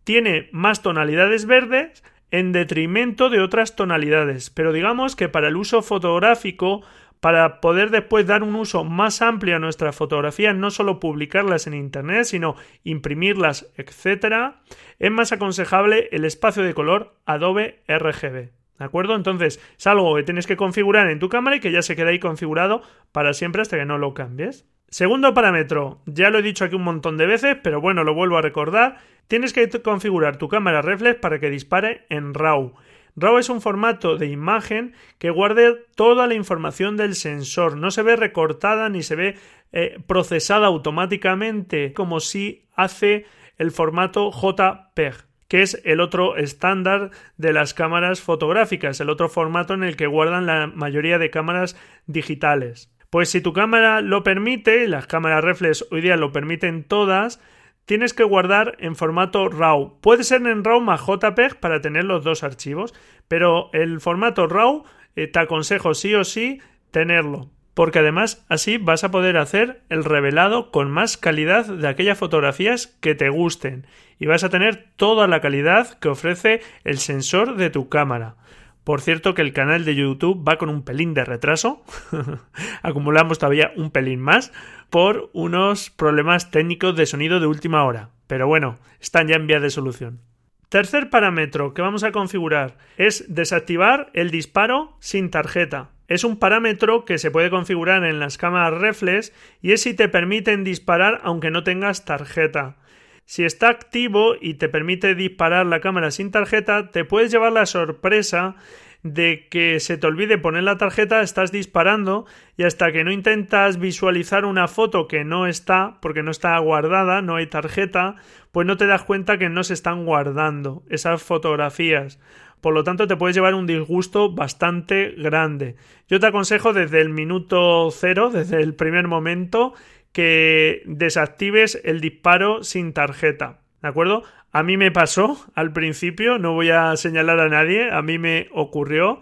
Tiene 0.03 0.49
más 0.51 0.81
tonalidades 0.81 1.45
verdes 1.45 2.03
en 2.31 2.51
detrimento 2.51 3.29
de 3.29 3.41
otras 3.41 3.75
tonalidades. 3.75 4.49
Pero 4.49 4.73
digamos 4.73 5.15
que 5.15 5.29
para 5.29 5.47
el 5.47 5.55
uso 5.55 5.81
fotográfico, 5.81 6.81
para 7.19 7.59
poder 7.59 7.89
después 7.89 8.27
dar 8.27 8.43
un 8.43 8.55
uso 8.55 8.83
más 8.83 9.21
amplio 9.21 9.55
a 9.55 9.59
nuestras 9.59 9.95
fotografías, 9.95 10.55
no 10.55 10.71
solo 10.71 10.99
publicarlas 10.99 11.67
en 11.67 11.73
Internet, 11.73 12.25
sino 12.25 12.55
imprimirlas, 12.83 13.71
etc., 13.77 14.55
es 14.99 15.11
más 15.11 15.31
aconsejable 15.31 16.09
el 16.11 16.25
espacio 16.25 16.63
de 16.63 16.73
color 16.73 17.15
Adobe 17.25 17.83
RGB. 17.87 18.51
¿De 18.79 18.85
acuerdo? 18.85 19.15
Entonces 19.15 19.59
es 19.77 19.87
algo 19.87 20.15
que 20.15 20.23
tienes 20.23 20.47
que 20.47 20.55
configurar 20.55 21.09
en 21.09 21.19
tu 21.19 21.27
cámara 21.27 21.57
y 21.57 21.59
que 21.59 21.71
ya 21.71 21.81
se 21.81 21.97
queda 21.97 22.11
ahí 22.11 22.19
configurado 22.19 22.81
para 23.11 23.33
siempre 23.33 23.61
hasta 23.61 23.77
que 23.77 23.85
no 23.85 23.97
lo 23.97 24.13
cambies. 24.13 24.65
Segundo 24.87 25.33
parámetro, 25.33 26.01
ya 26.05 26.29
lo 26.29 26.39
he 26.39 26.41
dicho 26.41 26.63
aquí 26.65 26.75
un 26.75 26.83
montón 26.83 27.17
de 27.17 27.27
veces, 27.27 27.57
pero 27.61 27.79
bueno, 27.81 28.03
lo 28.03 28.15
vuelvo 28.15 28.37
a 28.37 28.41
recordar, 28.41 28.97
tienes 29.29 29.53
que 29.53 29.69
configurar 29.81 30.37
tu 30.37 30.49
cámara 30.49 30.81
reflex 30.81 31.19
para 31.19 31.39
que 31.39 31.49
dispare 31.49 32.05
en 32.09 32.33
RAW. 32.33 32.73
RAW 33.15 33.37
es 33.37 33.49
un 33.49 33.61
formato 33.61 34.17
de 34.17 34.27
imagen 34.27 34.93
que 35.19 35.29
guarde 35.29 35.85
toda 35.95 36.27
la 36.27 36.33
información 36.33 36.97
del 36.97 37.15
sensor, 37.15 37.77
no 37.77 37.91
se 37.91 38.01
ve 38.01 38.17
recortada 38.17 38.89
ni 38.89 39.03
se 39.03 39.15
ve 39.15 39.35
eh, 39.71 39.99
procesada 40.07 40.67
automáticamente 40.67 41.93
como 41.93 42.19
si 42.19 42.65
hace 42.75 43.25
el 43.57 43.71
formato 43.71 44.31
JPEG 44.31 45.29
que 45.47 45.63
es 45.63 45.81
el 45.83 45.99
otro 45.99 46.37
estándar 46.37 47.09
de 47.37 47.53
las 47.53 47.73
cámaras 47.73 48.21
fotográficas, 48.21 48.99
el 49.01 49.09
otro 49.09 49.29
formato 49.29 49.73
en 49.73 49.83
el 49.83 49.95
que 49.95 50.05
guardan 50.05 50.45
la 50.45 50.67
mayoría 50.67 51.17
de 51.17 51.31
cámaras 51.31 51.75
digitales. 52.05 52.93
Pues 53.09 53.29
si 53.29 53.41
tu 53.41 53.51
cámara 53.51 54.01
lo 54.01 54.21
permite, 54.21 54.87
las 54.87 55.07
cámaras 55.07 55.43
reflex 55.43 55.87
hoy 55.89 56.01
día 56.01 56.17
lo 56.17 56.31
permiten 56.31 56.83
todas, 56.83 57.41
tienes 57.89 58.13
que 58.13 58.23
guardar 58.23 58.75
en 58.77 58.95
formato 58.95 59.49
RAW. 59.49 59.99
Puede 59.99 60.23
ser 60.23 60.45
en 60.45 60.63
RAW 60.63 60.79
más 60.79 61.01
JPEG 61.01 61.59
para 61.59 61.81
tener 61.81 62.03
los 62.03 62.23
dos 62.23 62.43
archivos, 62.43 62.93
pero 63.27 63.71
el 63.73 63.99
formato 63.99 64.45
RAW 64.45 64.83
eh, 65.15 65.25
te 65.25 65.39
aconsejo 65.39 65.95
sí 65.95 66.13
o 66.13 66.23
sí 66.23 66.61
tenerlo, 66.91 67.49
porque 67.73 67.97
además 67.97 68.45
así 68.47 68.77
vas 68.77 69.03
a 69.03 69.09
poder 69.09 69.37
hacer 69.37 69.81
el 69.89 70.03
revelado 70.03 70.69
con 70.69 70.91
más 70.91 71.17
calidad 71.17 71.65
de 71.65 71.87
aquellas 71.87 72.19
fotografías 72.19 72.85
que 73.01 73.15
te 73.15 73.29
gusten 73.29 73.87
y 74.19 74.27
vas 74.27 74.43
a 74.43 74.49
tener 74.49 74.89
toda 74.95 75.25
la 75.27 75.41
calidad 75.41 75.97
que 75.97 76.09
ofrece 76.09 76.61
el 76.83 76.99
sensor 76.99 77.55
de 77.55 77.71
tu 77.71 77.89
cámara. 77.89 78.35
Por 78.83 79.01
cierto 79.01 79.33
que 79.33 79.41
el 79.41 79.53
canal 79.53 79.85
de 79.85 79.95
YouTube 79.95 80.47
va 80.47 80.57
con 80.57 80.69
un 80.69 80.83
pelín 80.83 81.13
de 81.13 81.25
retraso. 81.25 81.83
Acumulamos 82.81 83.37
todavía 83.37 83.71
un 83.75 83.91
pelín 83.91 84.19
más 84.19 84.51
por 84.89 85.29
unos 85.33 85.89
problemas 85.89 86.51
técnicos 86.51 86.95
de 86.95 87.05
sonido 87.05 87.39
de 87.39 87.47
última 87.47 87.83
hora. 87.83 88.09
Pero 88.27 88.47
bueno, 88.47 88.77
están 88.99 89.27
ya 89.27 89.35
en 89.35 89.47
vía 89.47 89.59
de 89.59 89.69
solución. 89.69 90.21
Tercer 90.69 91.09
parámetro 91.09 91.73
que 91.73 91.81
vamos 91.81 92.03
a 92.03 92.11
configurar 92.11 92.77
es 92.97 93.25
desactivar 93.27 94.11
el 94.13 94.29
disparo 94.29 94.95
sin 94.99 95.31
tarjeta. 95.31 95.89
Es 96.07 96.23
un 96.23 96.37
parámetro 96.37 97.05
que 97.05 97.17
se 97.17 97.31
puede 97.31 97.49
configurar 97.49 98.03
en 98.03 98.19
las 98.19 98.37
cámaras 98.37 98.79
reflex 98.79 99.33
y 99.61 99.71
es 99.71 99.81
si 99.81 99.95
te 99.95 100.09
permiten 100.09 100.63
disparar 100.63 101.21
aunque 101.23 101.51
no 101.51 101.63
tengas 101.63 102.05
tarjeta. 102.05 102.77
Si 103.25 103.43
está 103.45 103.69
activo 103.69 104.33
y 104.41 104.55
te 104.55 104.69
permite 104.69 105.13
disparar 105.13 105.67
la 105.67 105.81
cámara 105.81 106.09
sin 106.09 106.31
tarjeta, 106.31 106.89
te 106.89 107.05
puedes 107.05 107.31
llevar 107.31 107.51
la 107.51 107.67
sorpresa 107.67 108.55
de 109.03 109.47
que 109.49 109.79
se 109.79 109.97
te 109.97 110.07
olvide 110.07 110.37
poner 110.37 110.63
la 110.63 110.77
tarjeta, 110.77 111.21
estás 111.21 111.51
disparando 111.51 112.25
y 112.57 112.63
hasta 112.63 112.91
que 112.91 113.03
no 113.03 113.11
intentas 113.11 113.79
visualizar 113.79 114.45
una 114.45 114.67
foto 114.67 115.07
que 115.07 115.23
no 115.23 115.47
está, 115.47 115.97
porque 116.01 116.23
no 116.23 116.31
está 116.31 116.57
guardada, 116.59 117.21
no 117.21 117.35
hay 117.35 117.47
tarjeta, 117.47 118.15
pues 118.51 118.67
no 118.67 118.77
te 118.77 118.87
das 118.87 119.03
cuenta 119.03 119.37
que 119.37 119.49
no 119.49 119.63
se 119.63 119.73
están 119.73 120.05
guardando 120.05 120.83
esas 120.89 121.23
fotografías. 121.23 122.19
Por 122.61 122.73
lo 122.73 122.83
tanto, 122.83 123.07
te 123.07 123.15
puedes 123.15 123.35
llevar 123.35 123.53
un 123.53 123.67
disgusto 123.67 124.33
bastante 124.33 125.11
grande. 125.11 125.75
Yo 126.09 126.19
te 126.19 126.27
aconsejo 126.27 126.73
desde 126.73 126.99
el 126.99 127.09
minuto 127.09 127.89
cero, 127.91 128.29
desde 128.31 128.61
el 128.61 128.75
primer 128.75 129.07
momento, 129.07 129.73
que 130.11 130.81
desactives 130.85 131.79
el 131.85 132.01
disparo 132.01 132.63
sin 132.63 132.91
tarjeta. 132.91 133.61
¿De 133.81 133.87
acuerdo? 133.87 134.23
A 134.51 134.63
mí 134.63 134.77
me 134.77 134.91
pasó 134.91 135.45
al 135.53 135.73
principio, 135.73 136.39
no 136.39 136.53
voy 136.53 136.71
a 136.71 136.95
señalar 136.97 137.39
a 137.39 137.49
nadie, 137.49 137.91
a 137.91 138.01
mí 138.01 138.17
me 138.17 138.47
ocurrió 138.51 139.19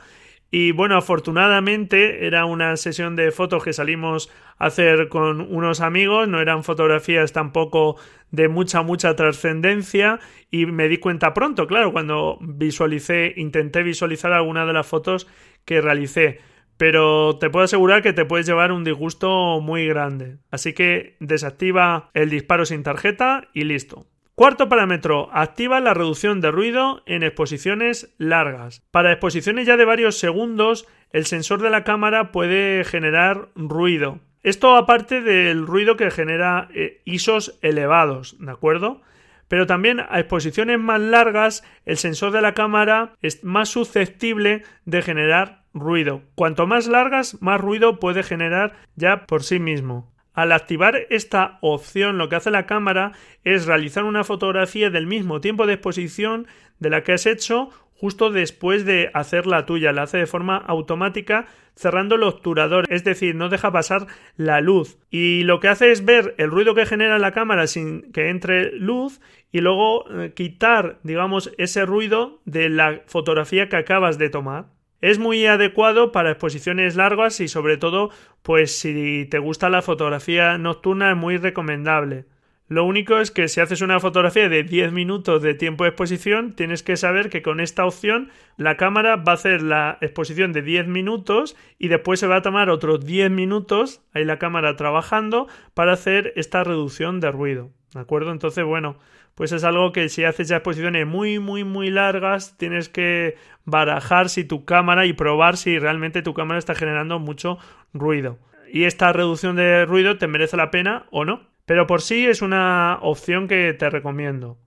Y 0.50 0.72
bueno, 0.72 0.96
afortunadamente 0.98 2.26
era 2.26 2.46
una 2.46 2.78
sesión 2.78 3.18
de 3.18 3.32
fotos 3.32 3.64
que 3.64 3.74
salimos 3.74 4.30
a 4.58 4.68
hacer 4.68 5.10
con 5.10 5.42
unos 5.42 5.82
amigos, 5.82 6.30
no 6.30 6.40
eran 6.40 6.64
fotografías 6.64 7.34
tampoco 7.34 7.98
de 8.32 8.48
mucha, 8.48 8.82
mucha 8.82 9.16
trascendencia 9.16 10.20
y 10.50 10.66
me 10.66 10.88
di 10.88 11.00
cuenta 11.00 11.34
pronto, 11.34 11.68
claro, 11.68 11.92
cuando 11.92 12.38
visualicé, 12.42 13.34
intenté 13.36 13.84
visualizar 13.84 14.32
alguna 14.32 14.66
de 14.66 14.74
las 14.74 14.88
fotos 14.88 15.28
que 15.66 15.82
realicé. 15.82 16.40
Pero 16.78 17.38
te 17.40 17.50
puedo 17.50 17.66
asegurar 17.66 18.02
que 18.04 18.14
te 18.14 18.26
puedes 18.26 18.46
llevar 18.48 18.72
un 18.72 18.84
disgusto 18.84 19.60
muy 19.62 19.88
grande. 19.88 20.38
Así 20.52 20.74
que 20.74 21.18
desactiva 21.20 22.12
el 22.14 22.30
disparo 22.30 22.66
sin 22.66 22.84
tarjeta 22.84 23.50
y 23.54 23.64
listo. 23.64 24.08
Cuarto 24.38 24.70
parámetro, 24.70 25.30
activa 25.34 25.80
la 25.80 25.96
reducción 25.96 26.42
de 26.42 26.52
ruido 26.52 27.02
en 27.08 27.24
exposiciones 27.24 28.14
largas. 28.20 28.84
Para 28.92 29.12
exposiciones 29.12 29.66
ya 29.66 29.78
de 29.78 29.84
varios 29.84 30.20
segundos, 30.20 30.88
el 31.12 31.26
sensor 31.26 31.60
de 31.60 31.72
la 31.72 31.84
cámara 31.84 32.32
puede 32.32 32.84
generar 32.84 33.50
ruido. 33.56 34.20
Esto 34.44 34.76
aparte 34.76 35.22
del 35.22 35.66
ruido 35.66 35.98
que 35.98 36.12
genera 36.12 36.70
eh, 36.72 37.02
ISOs 37.04 37.58
elevados, 37.64 38.38
¿de 38.40 38.52
acuerdo? 38.52 39.02
Pero 39.48 39.66
también 39.66 40.02
a 40.02 40.20
exposiciones 40.20 40.78
más 40.78 41.02
largas, 41.02 41.64
el 41.88 41.98
sensor 41.98 42.32
de 42.32 42.44
la 42.44 42.54
cámara 42.54 43.16
es 43.24 43.44
más 43.44 43.70
susceptible 43.70 44.62
de 44.86 45.02
generar 45.02 45.64
ruido. 45.74 46.22
Cuanto 46.36 46.68
más 46.68 46.86
largas, 46.86 47.42
más 47.42 47.60
ruido 47.60 48.00
puede 48.00 48.22
generar 48.22 48.74
ya 48.96 49.26
por 49.26 49.42
sí 49.42 49.58
mismo. 49.60 50.16
Al 50.38 50.52
activar 50.52 51.08
esta 51.10 51.58
opción 51.62 52.20
lo 52.20 52.30
que 52.30 52.36
hace 52.36 52.52
la 52.52 52.68
cámara 52.68 53.14
es 53.44 53.66
realizar 53.66 54.04
una 54.04 54.24
fotografía 54.24 54.92
del 54.92 55.08
mismo 55.08 55.42
tiempo 55.42 55.66
de 55.66 55.74
exposición 55.74 56.46
de 56.78 56.92
la 56.92 57.02
que 57.02 57.14
has 57.14 57.26
hecho 57.26 57.72
justo 57.96 58.30
después 58.30 58.86
de 58.86 59.10
hacer 59.16 59.48
la 59.48 59.66
tuya. 59.66 59.92
La 59.92 60.04
hace 60.04 60.20
de 60.20 60.28
forma 60.28 60.58
automática 60.58 61.48
cerrando 61.74 62.14
el 62.14 62.22
obturador, 62.22 62.86
es 62.90 63.04
decir, 63.04 63.34
no 63.34 63.50
deja 63.50 63.72
pasar 63.72 64.06
la 64.36 64.62
luz. 64.62 65.00
Y 65.10 65.42
lo 65.42 65.60
que 65.60 65.70
hace 65.70 65.92
es 65.92 66.06
ver 66.06 66.36
el 66.38 66.52
ruido 66.52 66.76
que 66.76 66.86
genera 66.86 67.18
la 67.18 67.32
cámara 67.32 67.66
sin 67.66 68.12
que 68.12 68.30
entre 68.30 68.74
luz 68.74 69.20
y 69.52 69.62
luego 69.62 70.06
eh, 70.12 70.34
quitar, 70.36 71.00
digamos, 71.02 71.52
ese 71.58 71.84
ruido 71.84 72.42
de 72.46 72.70
la 72.70 73.02
fotografía 73.08 73.70
que 73.70 73.78
acabas 73.78 74.20
de 74.20 74.30
tomar. 74.30 74.77
Es 75.00 75.20
muy 75.20 75.46
adecuado 75.46 76.12
para 76.12 76.32
exposiciones 76.32 76.96
largas 76.96 77.40
y 77.40 77.48
sobre 77.48 77.78
todo, 77.78 78.10
pues 78.42 78.80
si 78.80 79.28
te 79.30 79.38
gusta 79.38 79.70
la 79.70 79.84
fotografía 79.84 80.58
nocturna 80.58 81.12
es 81.12 81.18
muy 81.18 81.38
recomendable. 81.38 82.26
Lo 82.70 82.84
único 82.84 83.20
es 83.20 83.32
que 83.32 83.48
si 83.48 83.62
haces 83.62 83.82
una 83.82 84.02
fotografía 84.02 84.50
de 84.50 84.64
10 84.64 84.92
minutos 84.92 85.42
de 85.42 85.54
tiempo 85.54 85.86
de 85.86 85.92
exposición, 85.92 86.54
tienes 86.54 86.84
que 86.84 86.98
saber 86.98 87.30
que 87.30 87.42
con 87.42 87.62
esta 87.62 87.86
opción 87.86 88.30
la 88.58 88.76
cámara 88.76 89.16
va 89.16 89.32
a 89.34 89.36
hacer 89.36 89.62
la 89.62 89.98
exposición 90.02 90.52
de 90.52 90.64
10 90.64 90.88
minutos 90.88 91.56
y 91.78 91.88
después 91.88 92.20
se 92.20 92.28
va 92.28 92.38
a 92.38 92.42
tomar 92.42 92.70
otros 92.70 93.06
10 93.06 93.32
minutos, 93.32 94.02
ahí 94.14 94.26
la 94.26 94.38
cámara 94.38 94.76
trabajando, 94.76 95.48
para 95.76 95.94
hacer 95.94 96.34
esta 96.36 96.66
reducción 96.66 97.22
de 97.22 97.32
ruido. 97.32 97.72
¿De 97.94 98.02
acuerdo? 98.02 98.32
Entonces, 98.32 98.66
bueno, 98.66 98.98
pues 99.38 99.52
es 99.52 99.64
algo 99.64 99.92
que 99.92 100.10
si 100.10 100.24
haces 100.24 100.48
ya 100.48 100.56
exposiciones 100.56 101.06
muy, 101.06 101.38
muy, 101.38 101.64
muy 101.64 101.92
largas, 101.92 102.58
tienes 102.58 102.90
que 102.90 103.36
barajar 103.66 104.30
si 104.30 104.44
tu 104.44 104.66
cámara 104.66 105.06
y 105.06 105.14
probar 105.14 105.58
si 105.58 105.78
realmente 105.78 106.24
tu 106.24 106.34
cámara 106.34 106.58
está 106.58 106.74
generando 106.74 107.20
mucho 107.20 107.60
ruido. 107.94 108.40
Y 108.74 108.86
esta 108.86 109.14
reducción 109.14 109.56
de 109.56 109.86
ruido 109.86 110.18
te 110.18 110.26
merece 110.26 110.58
la 110.58 110.72
pena 110.72 111.06
o 111.12 111.24
no. 111.24 111.42
Pero 111.68 111.86
por 111.86 112.02
sí 112.02 112.26
es 112.26 112.42
una 112.42 112.98
opción 113.00 113.48
que 113.48 113.74
te 113.74 113.92
recomiendo. 113.92 114.58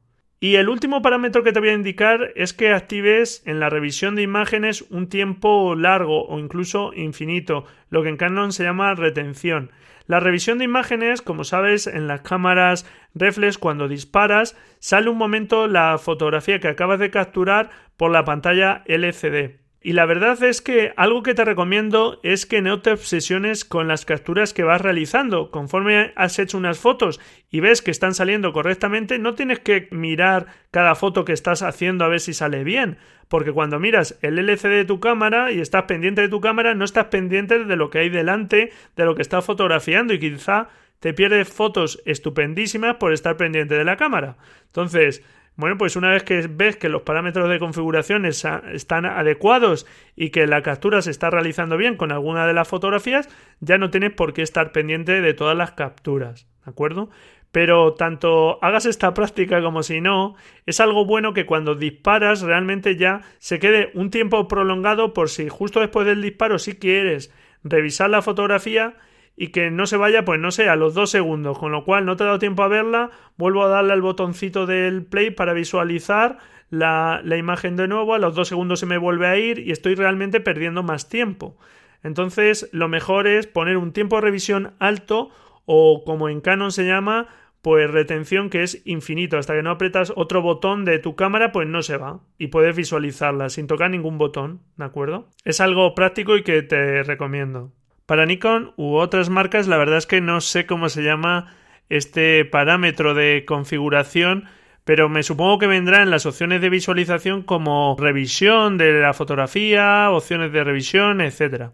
Y 0.43 0.57
el 0.57 0.71
último 0.71 1.03
parámetro 1.03 1.43
que 1.43 1.53
te 1.53 1.61
voy 1.61 1.69
a 1.69 1.75
indicar 1.75 2.33
es 2.35 2.55
que 2.55 2.73
actives 2.73 3.43
en 3.45 3.61
la 3.61 3.69
revisión 3.69 4.15
de 4.17 4.23
imágenes 4.23 4.81
un 4.89 5.11
tiempo 5.11 5.75
largo 5.75 6.27
o 6.27 6.39
incluso 6.39 6.95
infinito, 6.95 7.67
lo 7.91 8.03
que 8.03 8.09
en 8.09 8.17
Canon 8.17 8.51
se 8.53 8.65
llama 8.65 8.95
retención. 8.95 9.71
La 10.07 10.19
revisión 10.19 10.57
de 10.57 10.65
imágenes, 10.65 11.21
como 11.21 11.45
sabes, 11.45 11.87
en 11.87 12.07
las 12.07 12.23
cámaras 12.23 12.91
reflex 13.15 13.59
cuando 13.59 13.87
disparas, 13.87 14.57
sale 14.79 15.11
un 15.11 15.19
momento 15.19 15.69
la 15.69 15.99
fotografía 15.99 16.59
que 16.59 16.69
acabas 16.69 17.01
de 17.01 17.11
capturar 17.11 17.69
por 17.99 18.11
la 18.11 18.25
pantalla 18.25 18.83
LCD. 18.87 19.60
Y 19.83 19.95
la 19.95 20.05
verdad 20.05 20.43
es 20.43 20.61
que 20.61 20.93
algo 20.97 21.23
que 21.23 21.33
te 21.33 21.45
recomiendo 21.45 22.21
es 22.23 22.45
que 22.45 22.61
no 22.61 22.83
te 22.83 22.93
obsesiones 22.93 23.65
con 23.65 23.89
las 23.89 24.05
capturas 24.05 24.53
que 24.53 24.63
vas 24.63 24.81
realizando. 24.81 25.51
Conforme 25.51 26.13
has 26.17 26.39
hecho 26.39 26.59
unas 26.59 26.79
fotos 26.79 27.19
y 27.51 27.61
ves 27.61 27.81
que 27.81 27.91
están 27.91 28.13
saliendo 28.13 28.53
correctamente, 28.53 29.19
no 29.19 29.35
tienes 29.35 29.59
que 29.61 29.89
mirar 29.91 30.49
cada 30.71 30.95
foto 30.95 31.25
que 31.25 31.33
estás 31.33 31.63
haciendo 31.63 32.05
a 32.05 32.09
ver 32.09 32.21
si 32.21 32.35
sale 32.35 32.63
bien. 32.63 32.99
Porque 33.29 33.53
cuando 33.53 33.81
miras 33.81 34.19
el 34.21 34.39
LCD 34.39 34.69
de 34.69 34.85
tu 34.85 35.01
cámara 35.01 35.51
y 35.51 35.61
estás 35.61 35.85
pendiente 35.85 36.21
de 36.21 36.29
tu 36.29 36.43
cámara, 36.43 36.75
no 36.75 36.85
estás 36.85 37.07
pendiente 37.07 37.65
de 37.65 37.77
lo 37.77 37.89
que 37.89 38.01
hay 38.01 38.11
delante, 38.11 38.73
de 38.97 39.05
lo 39.07 39.15
que 39.15 39.23
estás 39.23 39.47
fotografiando 39.47 40.13
y 40.13 40.19
quizá 40.19 40.69
te 40.99 41.15
pierdes 41.15 41.49
fotos 41.49 42.03
estupendísimas 42.05 42.97
por 42.97 43.15
estar 43.15 43.39
pendiente 43.39 43.77
de 43.77 43.85
la 43.85 43.97
cámara. 43.97 44.37
Entonces, 44.67 45.25
bueno, 45.61 45.77
pues 45.79 45.97
una 45.97 46.11
vez 46.11 46.25
que 46.25 46.47
ves 46.49 46.77
que 46.77 46.89
los 46.89 47.03
parámetros 47.03 47.49
de 47.49 47.59
configuración 47.59 48.25
están 48.25 49.07
adecuados 49.07 49.87
y 50.17 50.31
que 50.31 50.47
la 50.47 50.63
captura 50.63 51.03
se 51.03 51.11
está 51.11 51.31
realizando 51.31 51.77
bien 51.77 51.97
con 51.97 52.11
alguna 52.11 52.47
de 52.47 52.55
las 52.55 52.67
fotografías, 52.67 53.29
ya 53.61 53.79
no 53.79 53.91
tienes 53.91 54.13
por 54.13 54.33
qué 54.33 54.43
estar 54.43 54.73
pendiente 54.73 55.21
de 55.21 55.35
todas 55.35 55.57
las 55.57 55.73
capturas, 55.73 56.49
¿de 56.65 56.71
acuerdo? 56.71 57.11
Pero 57.53 57.95
tanto 57.95 58.63
hagas 58.65 58.87
esta 58.87 59.15
práctica 59.15 59.63
como 59.63 59.83
si 59.83 60.01
no, 60.01 60.35
es 60.67 60.81
algo 60.81 61.05
bueno 61.05 61.35
que 61.35 61.47
cuando 61.47 61.75
disparas 61.75 62.43
realmente 62.43 62.97
ya 62.97 63.21
se 63.39 63.59
quede 63.59 63.91
un 63.95 64.11
tiempo 64.11 64.49
prolongado 64.49 65.13
por 65.13 65.29
si 65.29 65.49
justo 65.49 65.81
después 65.81 66.07
del 66.07 66.23
disparo 66.23 66.59
si 66.59 66.77
quieres 66.79 67.33
revisar 67.63 68.11
la 68.11 68.23
fotografía 68.23 68.97
y 69.37 69.49
que 69.49 69.71
no 69.71 69.87
se 69.87 69.97
vaya, 69.97 70.25
pues 70.25 70.39
no 70.41 70.51
sé, 70.51 70.69
a 70.69 70.77
los 70.77 70.95
dos 70.95 71.11
segundos, 71.11 71.59
con 71.59 71.73
lo 71.73 71.85
cual 71.85 72.05
no 72.05 72.17
te 72.17 72.25
ha 72.25 72.27
dado 72.27 72.39
tiempo 72.39 72.63
a 72.63 72.69
verla, 72.69 73.11
vuelvo 73.37 73.65
a 73.65 73.69
darle 73.69 73.93
al 73.93 74.03
botoncito 74.03 74.67
del 74.67 75.05
play 75.05 75.31
para 75.31 75.53
visualizar 75.53 76.39
la, 76.69 77.21
la 77.25 77.37
imagen 77.37 77.77
de 77.77 77.89
nuevo, 77.89 78.15
a 78.15 78.19
los 78.19 78.35
dos 78.35 78.49
segundos 78.49 78.81
se 78.81 78.87
me 78.87 78.99
vuelve 78.99 79.27
a 79.27 79.39
ir 79.39 79.59
y 79.59 79.73
estoy 79.73 79.95
realmente 79.95 80.41
perdiendo 80.41 80.83
más 80.83 81.09
tiempo. 81.09 81.57
Entonces, 82.03 82.69
lo 82.73 82.89
mejor 82.89 83.27
es 83.27 83.47
poner 83.47 83.77
un 83.77 83.93
tiempo 83.93 84.17
de 84.17 84.23
revisión 84.23 84.75
alto 84.79 85.31
o 85.65 86.03
como 86.05 86.29
en 86.29 86.41
Canon 86.41 86.73
se 86.73 86.87
llama, 86.87 87.29
pues 87.63 87.91
retención 87.91 88.51
que 88.51 88.63
es 88.63 88.83
infinito. 88.87 89.39
Hasta 89.39 89.55
que 89.55 89.63
no 89.63 89.71
apretas 89.71 90.13
otro 90.17 90.43
botón 90.43 90.85
de 90.85 90.99
tu 90.99 91.15
cámara, 91.15 91.53
pues 91.53 91.69
no 91.69 91.83
se 91.83 91.97
va. 91.97 92.21
Y 92.39 92.49
puedes 92.49 92.75
visualizarla 92.75 93.49
sin 93.51 93.67
tocar 93.67 93.91
ningún 93.91 94.19
botón, 94.19 94.63
¿de 94.77 94.85
acuerdo? 94.85 95.29
Es 95.45 95.61
algo 95.61 95.95
práctico 95.95 96.37
y 96.37 96.43
que 96.43 96.63
te 96.63 97.03
recomiendo. 97.03 97.73
Para 98.11 98.27
Nikon 98.27 98.73
u 98.77 98.97
otras 98.97 99.31
marcas, 99.31 99.69
la 99.69 99.77
verdad 99.77 99.99
es 99.99 100.07
que 100.09 100.21
no 100.21 100.41
sé 100.41 100.67
cómo 100.67 100.89
se 100.89 101.05
llama 101.05 101.55
este 101.89 102.45
parámetro 102.45 103.15
de 103.15 103.45
configuración, 103.47 104.47
pero 104.83 105.09
me 105.09 105.23
supongo 105.23 105.61
que 105.61 105.69
vendrá 105.69 106.03
en 106.03 106.11
las 106.11 106.27
opciones 106.27 106.61
de 106.61 106.71
visualización 106.71 107.45
como 107.45 107.95
revisión 107.97 108.79
de 108.79 108.95
la 108.95 109.15
fotografía, 109.15 110.11
opciones 110.11 110.51
de 110.51 110.65
revisión, 110.65 111.21
etc. 111.21 111.71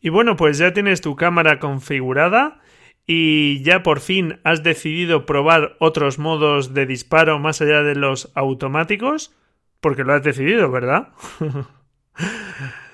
Y 0.00 0.08
bueno, 0.08 0.34
pues 0.34 0.56
ya 0.56 0.72
tienes 0.72 1.02
tu 1.02 1.14
cámara 1.14 1.58
configurada 1.58 2.58
y 3.06 3.62
ya 3.62 3.82
por 3.82 4.00
fin 4.00 4.40
has 4.44 4.62
decidido 4.62 5.26
probar 5.26 5.76
otros 5.78 6.18
modos 6.18 6.72
de 6.72 6.86
disparo 6.86 7.38
más 7.38 7.60
allá 7.60 7.82
de 7.82 7.96
los 7.96 8.32
automáticos, 8.34 9.36
porque 9.82 10.04
lo 10.04 10.14
has 10.14 10.22
decidido, 10.22 10.70
¿verdad? 10.70 11.08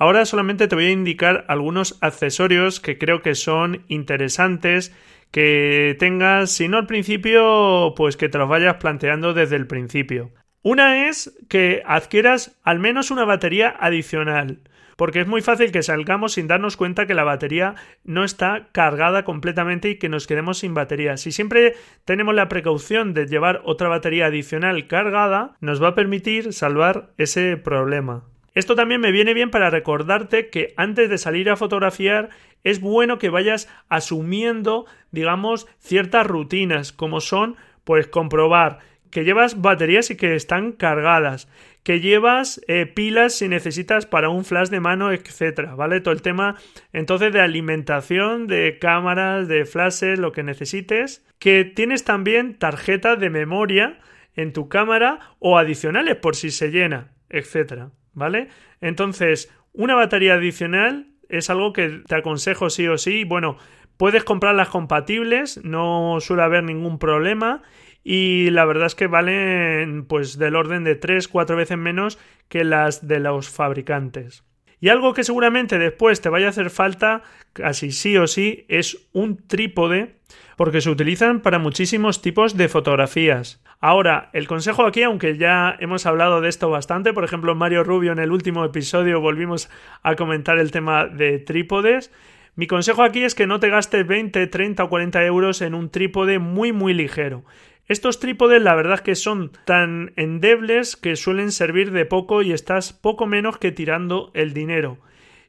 Ahora 0.00 0.24
solamente 0.24 0.68
te 0.68 0.76
voy 0.76 0.86
a 0.86 0.92
indicar 0.92 1.44
algunos 1.48 1.98
accesorios 2.00 2.78
que 2.78 2.98
creo 2.98 3.20
que 3.20 3.34
son 3.34 3.84
interesantes 3.88 4.94
que 5.32 5.96
tengas, 5.98 6.52
si 6.52 6.68
no 6.68 6.78
al 6.78 6.86
principio, 6.86 7.94
pues 7.96 8.16
que 8.16 8.28
te 8.28 8.38
los 8.38 8.48
vayas 8.48 8.76
planteando 8.76 9.34
desde 9.34 9.56
el 9.56 9.66
principio. 9.66 10.30
Una 10.62 11.08
es 11.08 11.36
que 11.48 11.82
adquieras 11.84 12.58
al 12.62 12.78
menos 12.78 13.10
una 13.10 13.24
batería 13.24 13.74
adicional, 13.78 14.60
porque 14.96 15.20
es 15.20 15.26
muy 15.26 15.42
fácil 15.42 15.72
que 15.72 15.82
salgamos 15.82 16.34
sin 16.34 16.46
darnos 16.46 16.76
cuenta 16.76 17.06
que 17.06 17.14
la 17.14 17.24
batería 17.24 17.74
no 18.04 18.22
está 18.22 18.68
cargada 18.70 19.24
completamente 19.24 19.90
y 19.90 19.98
que 19.98 20.08
nos 20.08 20.28
quedemos 20.28 20.58
sin 20.58 20.74
batería. 20.74 21.16
Si 21.16 21.32
siempre 21.32 21.74
tenemos 22.04 22.36
la 22.36 22.48
precaución 22.48 23.14
de 23.14 23.26
llevar 23.26 23.62
otra 23.64 23.88
batería 23.88 24.26
adicional 24.26 24.86
cargada, 24.86 25.56
nos 25.60 25.82
va 25.82 25.88
a 25.88 25.94
permitir 25.96 26.52
salvar 26.52 27.10
ese 27.18 27.56
problema. 27.56 28.24
Esto 28.58 28.74
también 28.74 29.00
me 29.00 29.12
viene 29.12 29.34
bien 29.34 29.52
para 29.52 29.70
recordarte 29.70 30.50
que 30.50 30.74
antes 30.76 31.08
de 31.08 31.16
salir 31.18 31.48
a 31.48 31.54
fotografiar 31.54 32.30
es 32.64 32.80
bueno 32.80 33.16
que 33.18 33.30
vayas 33.30 33.68
asumiendo, 33.88 34.84
digamos, 35.12 35.68
ciertas 35.78 36.26
rutinas, 36.26 36.92
como 36.92 37.20
son, 37.20 37.54
pues 37.84 38.08
comprobar 38.08 38.80
que 39.12 39.22
llevas 39.22 39.60
baterías 39.60 40.10
y 40.10 40.16
que 40.16 40.34
están 40.34 40.72
cargadas, 40.72 41.48
que 41.84 42.00
llevas 42.00 42.60
eh, 42.66 42.86
pilas 42.86 43.36
si 43.36 43.46
necesitas 43.46 44.06
para 44.06 44.28
un 44.28 44.44
flash 44.44 44.70
de 44.70 44.80
mano, 44.80 45.12
etcétera, 45.12 45.76
¿vale? 45.76 46.00
Todo 46.00 46.12
el 46.12 46.22
tema 46.22 46.56
entonces 46.92 47.32
de 47.32 47.40
alimentación, 47.40 48.48
de 48.48 48.80
cámaras, 48.80 49.46
de 49.46 49.66
flashes, 49.66 50.18
lo 50.18 50.32
que 50.32 50.42
necesites, 50.42 51.24
que 51.38 51.64
tienes 51.64 52.02
también 52.02 52.58
tarjetas 52.58 53.20
de 53.20 53.30
memoria 53.30 54.00
en 54.34 54.52
tu 54.52 54.68
cámara 54.68 55.20
o 55.38 55.58
adicionales 55.58 56.16
por 56.16 56.34
si 56.34 56.50
se 56.50 56.72
llena, 56.72 57.12
etcétera. 57.30 57.92
¿Vale? 58.18 58.48
Entonces, 58.80 59.50
Una 59.72 59.94
batería 59.94 60.34
adicional 60.34 61.06
es 61.28 61.50
algo 61.50 61.72
que 61.72 62.02
te 62.06 62.16
aconsejo 62.16 62.70
sí 62.70 62.88
o 62.88 62.98
sí. 62.98 63.24
Bueno, 63.24 63.58
puedes 63.96 64.24
comprarlas 64.24 64.68
compatibles, 64.68 65.62
no 65.64 66.18
suele 66.20 66.42
haber 66.42 66.64
ningún 66.64 66.98
problema 66.98 67.62
y 68.02 68.50
la 68.50 68.64
verdad 68.64 68.86
es 68.86 68.94
que 68.94 69.06
valen 69.06 70.06
pues 70.06 70.38
del 70.38 70.56
orden 70.56 70.84
de 70.84 70.94
3 70.96 71.28
4 71.28 71.56
veces 71.56 71.78
menos 71.78 72.18
que 72.48 72.64
las 72.64 73.06
de 73.06 73.20
los 73.20 73.50
fabricantes. 73.50 74.44
Y 74.80 74.90
algo 74.90 75.14
que 75.14 75.24
seguramente 75.24 75.78
después 75.78 76.20
te 76.20 76.28
vaya 76.28 76.46
a 76.46 76.50
hacer 76.50 76.70
falta, 76.70 77.22
casi 77.52 77.90
sí 77.90 78.16
o 78.16 78.26
sí, 78.26 78.64
es 78.68 79.08
un 79.12 79.36
trípode, 79.46 80.16
porque 80.56 80.80
se 80.80 80.90
utilizan 80.90 81.40
para 81.40 81.58
muchísimos 81.58 82.22
tipos 82.22 82.56
de 82.56 82.68
fotografías. 82.68 83.60
Ahora, 83.80 84.30
el 84.32 84.48
consejo 84.48 84.84
aquí, 84.86 85.02
aunque 85.04 85.36
ya 85.36 85.76
hemos 85.78 86.04
hablado 86.04 86.40
de 86.40 86.48
esto 86.48 86.68
bastante, 86.68 87.12
por 87.12 87.24
ejemplo, 87.24 87.54
Mario 87.54 87.84
Rubio 87.84 88.12
en 88.12 88.18
el 88.18 88.32
último 88.32 88.64
episodio 88.64 89.20
volvimos 89.20 89.70
a 90.02 90.16
comentar 90.16 90.58
el 90.58 90.72
tema 90.72 91.06
de 91.06 91.38
trípodes. 91.38 92.12
Mi 92.56 92.66
consejo 92.66 93.04
aquí 93.04 93.22
es 93.22 93.36
que 93.36 93.46
no 93.46 93.60
te 93.60 93.68
gastes 93.68 94.04
20, 94.04 94.48
30 94.48 94.82
o 94.82 94.88
40 94.88 95.24
euros 95.24 95.62
en 95.62 95.74
un 95.74 95.90
trípode 95.90 96.40
muy 96.40 96.72
muy 96.72 96.92
ligero. 96.92 97.44
Estos 97.88 98.20
trípodes 98.20 98.62
la 98.62 98.74
verdad 98.74 99.00
que 99.00 99.14
son 99.14 99.50
tan 99.64 100.12
endebles 100.16 100.94
que 100.96 101.16
suelen 101.16 101.50
servir 101.52 101.90
de 101.90 102.04
poco 102.04 102.42
y 102.42 102.52
estás 102.52 102.92
poco 102.92 103.26
menos 103.26 103.56
que 103.56 103.72
tirando 103.72 104.30
el 104.34 104.52
dinero. 104.52 104.98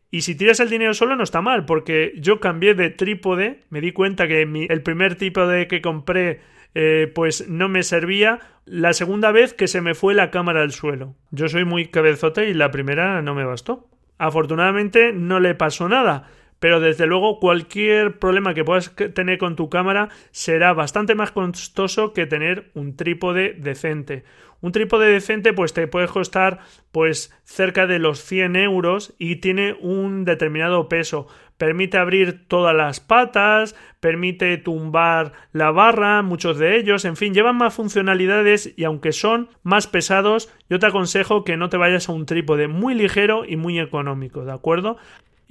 Y 0.09 0.21
si 0.21 0.35
tiras 0.35 0.59
el 0.61 0.69
dinero 0.69 0.93
solo 0.93 1.15
no 1.15 1.23
está 1.23 1.41
mal, 1.41 1.65
porque 1.65 2.13
yo 2.15 2.39
cambié 2.39 2.73
de 2.73 2.89
trípode, 2.89 3.59
me 3.69 3.81
di 3.81 3.91
cuenta 3.91 4.27
que 4.27 4.41
el 4.41 4.81
primer 4.81 5.15
trípode 5.15 5.67
que 5.67 5.81
compré 5.81 6.39
eh, 6.75 7.11
pues 7.13 7.47
no 7.49 7.67
me 7.67 7.83
servía, 7.83 8.39
la 8.65 8.93
segunda 8.93 9.31
vez 9.31 9.53
que 9.53 9.67
se 9.67 9.81
me 9.81 9.93
fue 9.93 10.13
la 10.13 10.31
cámara 10.31 10.61
al 10.61 10.71
suelo. 10.71 11.15
Yo 11.31 11.49
soy 11.49 11.65
muy 11.65 11.87
cabezote 11.87 12.49
y 12.49 12.53
la 12.53 12.71
primera 12.71 13.21
no 13.21 13.35
me 13.35 13.43
bastó. 13.43 13.87
Afortunadamente 14.17 15.11
no 15.13 15.39
le 15.39 15.55
pasó 15.55 15.89
nada, 15.89 16.29
pero 16.59 16.79
desde 16.79 17.07
luego 17.07 17.39
cualquier 17.39 18.19
problema 18.19 18.53
que 18.53 18.63
puedas 18.63 18.93
tener 19.13 19.37
con 19.37 19.55
tu 19.55 19.69
cámara 19.69 20.09
será 20.31 20.73
bastante 20.73 21.15
más 21.15 21.31
costoso 21.31 22.13
que 22.13 22.25
tener 22.25 22.71
un 22.73 22.95
trípode 22.95 23.53
decente. 23.53 24.23
Un 24.61 24.73
trípode 24.73 25.09
decente 25.09 25.53
pues 25.53 25.73
te 25.73 25.87
puede 25.87 26.07
costar 26.07 26.59
pues 26.91 27.33
cerca 27.43 27.87
de 27.87 27.99
los 27.99 28.19
100 28.23 28.57
euros 28.57 29.15
y 29.17 29.37
tiene 29.37 29.77
un 29.79 30.25
determinado 30.25 30.89
peso. 30.89 31.27
Permite 31.57 31.97
abrir 31.97 32.47
todas 32.47 32.75
las 32.75 32.99
patas, 32.99 33.75
permite 33.99 34.57
tumbar 34.57 35.33
la 35.51 35.71
barra, 35.71 36.21
muchos 36.21 36.57
de 36.57 36.77
ellos, 36.77 37.03
en 37.03 37.17
fin, 37.17 37.33
llevan 37.33 37.57
más 37.57 37.73
funcionalidades 37.73 38.73
y 38.77 38.85
aunque 38.85 39.11
son 39.11 39.49
más 39.63 39.87
pesados, 39.87 40.53
yo 40.69 40.79
te 40.79 40.87
aconsejo 40.87 41.43
que 41.43 41.57
no 41.57 41.69
te 41.69 41.77
vayas 41.77 42.07
a 42.07 42.13
un 42.13 42.25
trípode 42.25 42.67
muy 42.67 42.95
ligero 42.95 43.43
y 43.45 43.57
muy 43.57 43.79
económico, 43.79 44.45
¿de 44.45 44.53
acuerdo? 44.53 44.97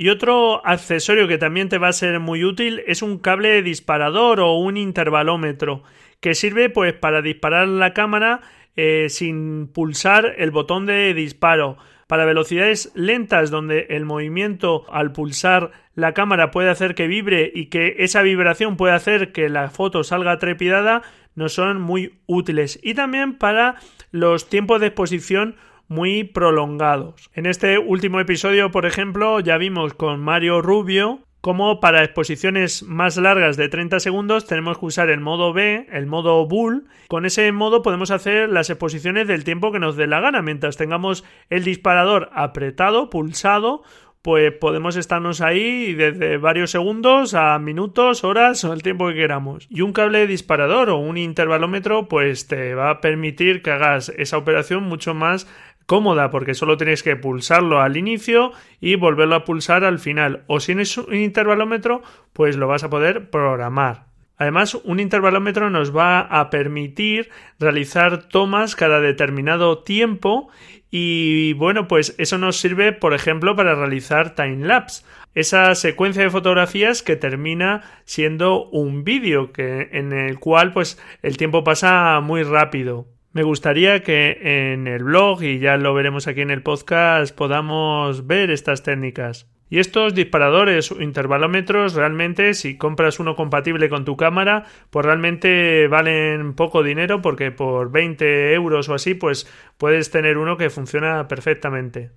Y 0.00 0.10
otro 0.10 0.64
accesorio 0.64 1.26
que 1.26 1.38
también 1.38 1.68
te 1.68 1.78
va 1.78 1.88
a 1.88 1.92
ser 1.92 2.20
muy 2.20 2.44
útil 2.44 2.84
es 2.86 3.02
un 3.02 3.18
cable 3.18 3.62
disparador 3.62 4.38
o 4.38 4.54
un 4.54 4.76
intervalómetro 4.76 5.82
que 6.20 6.36
sirve 6.36 6.70
pues 6.70 6.94
para 6.94 7.20
disparar 7.20 7.66
la 7.66 7.94
cámara 7.94 8.40
eh, 8.76 9.08
sin 9.08 9.66
pulsar 9.66 10.36
el 10.38 10.52
botón 10.52 10.86
de 10.86 11.12
disparo. 11.14 11.78
Para 12.06 12.24
velocidades 12.24 12.92
lentas 12.94 13.50
donde 13.50 13.88
el 13.90 14.04
movimiento 14.04 14.86
al 14.88 15.10
pulsar 15.10 15.72
la 15.96 16.14
cámara 16.14 16.52
puede 16.52 16.70
hacer 16.70 16.94
que 16.94 17.08
vibre 17.08 17.50
y 17.52 17.66
que 17.66 17.96
esa 17.98 18.22
vibración 18.22 18.76
puede 18.76 18.94
hacer 18.94 19.32
que 19.32 19.48
la 19.48 19.68
foto 19.68 20.04
salga 20.04 20.38
trepidada, 20.38 21.02
no 21.34 21.48
son 21.48 21.80
muy 21.80 22.20
útiles. 22.26 22.78
Y 22.84 22.94
también 22.94 23.36
para 23.36 23.74
los 24.12 24.48
tiempos 24.48 24.80
de 24.80 24.86
exposición 24.86 25.56
muy 25.88 26.24
prolongados. 26.24 27.30
En 27.34 27.46
este 27.46 27.78
último 27.78 28.20
episodio, 28.20 28.70
por 28.70 28.86
ejemplo, 28.86 29.40
ya 29.40 29.56
vimos 29.58 29.94
con 29.94 30.20
Mario 30.20 30.62
Rubio 30.62 31.20
como 31.40 31.78
para 31.78 32.02
exposiciones 32.02 32.82
más 32.82 33.16
largas 33.16 33.56
de 33.56 33.68
30 33.68 34.00
segundos 34.00 34.46
tenemos 34.46 34.78
que 34.78 34.86
usar 34.86 35.08
el 35.08 35.20
modo 35.20 35.52
B, 35.52 35.86
el 35.92 36.06
modo 36.06 36.44
Bull. 36.46 36.88
Con 37.06 37.26
ese 37.26 37.52
modo 37.52 37.82
podemos 37.82 38.10
hacer 38.10 38.48
las 38.48 38.70
exposiciones 38.70 39.28
del 39.28 39.44
tiempo 39.44 39.70
que 39.70 39.78
nos 39.78 39.96
dé 39.96 40.08
la 40.08 40.20
gana. 40.20 40.42
Mientras 40.42 40.76
tengamos 40.76 41.24
el 41.48 41.62
disparador 41.62 42.28
apretado, 42.32 43.08
pulsado, 43.08 43.82
pues 44.20 44.52
podemos 44.52 44.96
estarnos 44.96 45.40
ahí 45.40 45.94
desde 45.94 46.38
varios 46.38 46.72
segundos 46.72 47.34
a 47.34 47.58
minutos, 47.60 48.24
horas 48.24 48.64
o 48.64 48.72
el 48.72 48.82
tiempo 48.82 49.08
que 49.08 49.14
queramos. 49.14 49.68
Y 49.70 49.82
un 49.82 49.92
cable 49.92 50.26
disparador 50.26 50.90
o 50.90 50.98
un 50.98 51.16
intervalómetro 51.16 52.08
pues 52.08 52.48
te 52.48 52.74
va 52.74 52.90
a 52.90 53.00
permitir 53.00 53.62
que 53.62 53.70
hagas 53.70 54.08
esa 54.18 54.36
operación 54.36 54.82
mucho 54.82 55.14
más 55.14 55.46
cómoda 55.88 56.30
porque 56.30 56.54
solo 56.54 56.76
tienes 56.76 57.02
que 57.02 57.16
pulsarlo 57.16 57.80
al 57.80 57.96
inicio 57.96 58.52
y 58.78 58.94
volverlo 58.96 59.34
a 59.36 59.44
pulsar 59.44 59.84
al 59.84 59.98
final. 59.98 60.44
O 60.46 60.60
si 60.60 60.66
tienes 60.66 60.98
un 60.98 61.14
intervalómetro, 61.14 62.02
pues 62.34 62.56
lo 62.56 62.68
vas 62.68 62.84
a 62.84 62.90
poder 62.90 63.30
programar. 63.30 64.04
Además, 64.36 64.74
un 64.84 65.00
intervalómetro 65.00 65.70
nos 65.70 65.96
va 65.96 66.20
a 66.20 66.50
permitir 66.50 67.30
realizar 67.58 68.28
tomas 68.28 68.76
cada 68.76 69.00
determinado 69.00 69.78
tiempo 69.78 70.50
y 70.90 71.54
bueno, 71.54 71.88
pues 71.88 72.14
eso 72.18 72.36
nos 72.36 72.58
sirve, 72.58 72.92
por 72.92 73.14
ejemplo, 73.14 73.56
para 73.56 73.74
realizar 73.74 74.34
time-lapse. 74.34 75.04
Esa 75.34 75.74
secuencia 75.74 76.22
de 76.22 76.30
fotografías 76.30 77.02
que 77.02 77.16
termina 77.16 77.82
siendo 78.04 78.68
un 78.68 79.04
vídeo 79.04 79.52
que, 79.52 79.88
en 79.92 80.12
el 80.12 80.38
cual 80.38 80.72
pues 80.74 81.02
el 81.22 81.38
tiempo 81.38 81.64
pasa 81.64 82.20
muy 82.20 82.42
rápido. 82.42 83.06
Me 83.38 83.44
gustaría 83.44 84.02
que 84.02 84.72
en 84.72 84.88
el 84.88 85.04
blog, 85.04 85.44
y 85.44 85.60
ya 85.60 85.76
lo 85.76 85.94
veremos 85.94 86.26
aquí 86.26 86.40
en 86.40 86.50
el 86.50 86.64
podcast, 86.64 87.32
podamos 87.32 88.26
ver 88.26 88.50
estas 88.50 88.82
técnicas. 88.82 89.48
Y 89.70 89.78
estos 89.78 90.12
disparadores 90.12 90.90
o 90.90 91.00
intervalómetros 91.00 91.94
realmente, 91.94 92.54
si 92.54 92.76
compras 92.76 93.20
uno 93.20 93.36
compatible 93.36 93.88
con 93.88 94.04
tu 94.04 94.16
cámara, 94.16 94.64
pues 94.90 95.06
realmente 95.06 95.86
valen 95.86 96.54
poco 96.54 96.82
dinero 96.82 97.22
porque 97.22 97.52
por 97.52 97.92
20 97.92 98.54
euros 98.54 98.88
o 98.88 98.94
así, 98.94 99.14
pues 99.14 99.46
puedes 99.76 100.10
tener 100.10 100.36
uno 100.36 100.56
que 100.56 100.68
funciona 100.68 101.28
perfectamente. 101.28 102.10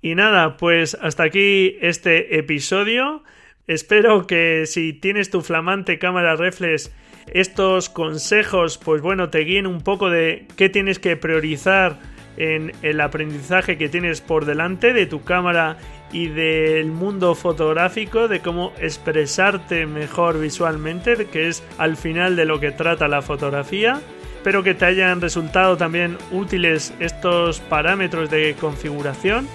Y 0.00 0.14
nada, 0.14 0.56
pues 0.56 0.96
hasta 1.02 1.24
aquí 1.24 1.76
este 1.82 2.38
episodio. 2.38 3.24
Espero 3.66 4.26
que 4.26 4.64
si 4.64 4.94
tienes 4.94 5.28
tu 5.28 5.42
flamante 5.42 5.98
cámara 5.98 6.34
reflex 6.34 6.94
estos 7.26 7.88
consejos, 7.88 8.78
pues 8.78 9.02
bueno, 9.02 9.30
te 9.30 9.40
guíen 9.40 9.66
un 9.66 9.80
poco 9.80 10.10
de 10.10 10.46
qué 10.56 10.68
tienes 10.68 10.98
que 10.98 11.16
priorizar 11.16 11.98
en 12.36 12.72
el 12.82 13.00
aprendizaje 13.00 13.76
que 13.76 13.88
tienes 13.88 14.20
por 14.20 14.46
delante 14.46 14.92
de 14.92 15.06
tu 15.06 15.22
cámara 15.22 15.76
y 16.12 16.28
del 16.28 16.86
mundo 16.92 17.34
fotográfico, 17.34 18.28
de 18.28 18.40
cómo 18.40 18.72
expresarte 18.78 19.86
mejor 19.86 20.40
visualmente, 20.40 21.26
que 21.26 21.48
es 21.48 21.62
al 21.78 21.96
final 21.96 22.36
de 22.36 22.44
lo 22.44 22.60
que 22.60 22.70
trata 22.70 23.08
la 23.08 23.22
fotografía. 23.22 24.00
Espero 24.36 24.62
que 24.62 24.74
te 24.74 24.84
hayan 24.84 25.20
resultado 25.20 25.76
también 25.76 26.18
útiles 26.32 26.92
estos 26.98 27.60
parámetros 27.60 28.28
de 28.28 28.56
configuración 28.60 29.46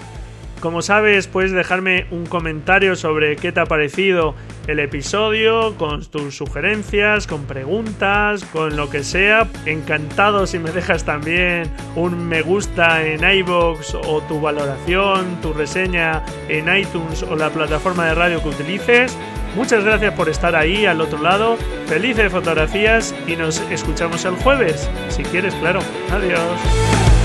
como 0.60 0.82
sabes, 0.82 1.28
puedes 1.28 1.52
dejarme 1.52 2.06
un 2.12 2.26
comentario 2.26 2.96
sobre 2.96 3.36
qué 3.36 3.52
te 3.52 3.60
ha 3.60 3.66
parecido 3.66 4.36
el 4.68 4.80
episodio, 4.80 5.76
con 5.78 6.06
tus 6.06 6.36
sugerencias, 6.36 7.28
con 7.28 7.46
preguntas, 7.46 8.44
con 8.46 8.76
lo 8.76 8.90
que 8.90 9.04
sea. 9.04 9.48
Encantado 9.66 10.46
si 10.48 10.60
me 10.60 10.72
dejas 10.72 11.06
también 11.06 11.72
un 11.96 12.28
me 12.28 12.42
gusta 12.42 13.06
en 13.06 13.24
iBox 13.24 13.96
o 13.96 14.22
tu 14.22 14.42
valoración, 14.42 15.40
tu 15.42 15.54
reseña 15.54 16.24
en 16.50 16.76
iTunes 16.76 17.24
o 17.24 17.36
la 17.36 17.50
plataforma 17.50 18.06
de 18.06 18.16
radio 18.16 18.42
que 18.42 18.50
utilices. 18.50 19.18
Muchas 19.56 19.84
gracias 19.84 20.14
por 20.14 20.30
estar 20.30 20.56
ahí 20.56 20.86
al 20.86 21.02
otro 21.02 21.22
lado. 21.22 21.58
Felices 21.88 22.32
fotografías 22.32 23.16
y 23.28 23.36
nos 23.36 23.60
escuchamos 23.72 24.26
el 24.26 24.36
jueves. 24.36 24.90
Si 25.10 25.24
quieres, 25.24 25.56
claro. 25.56 25.80
Adiós. 26.12 27.17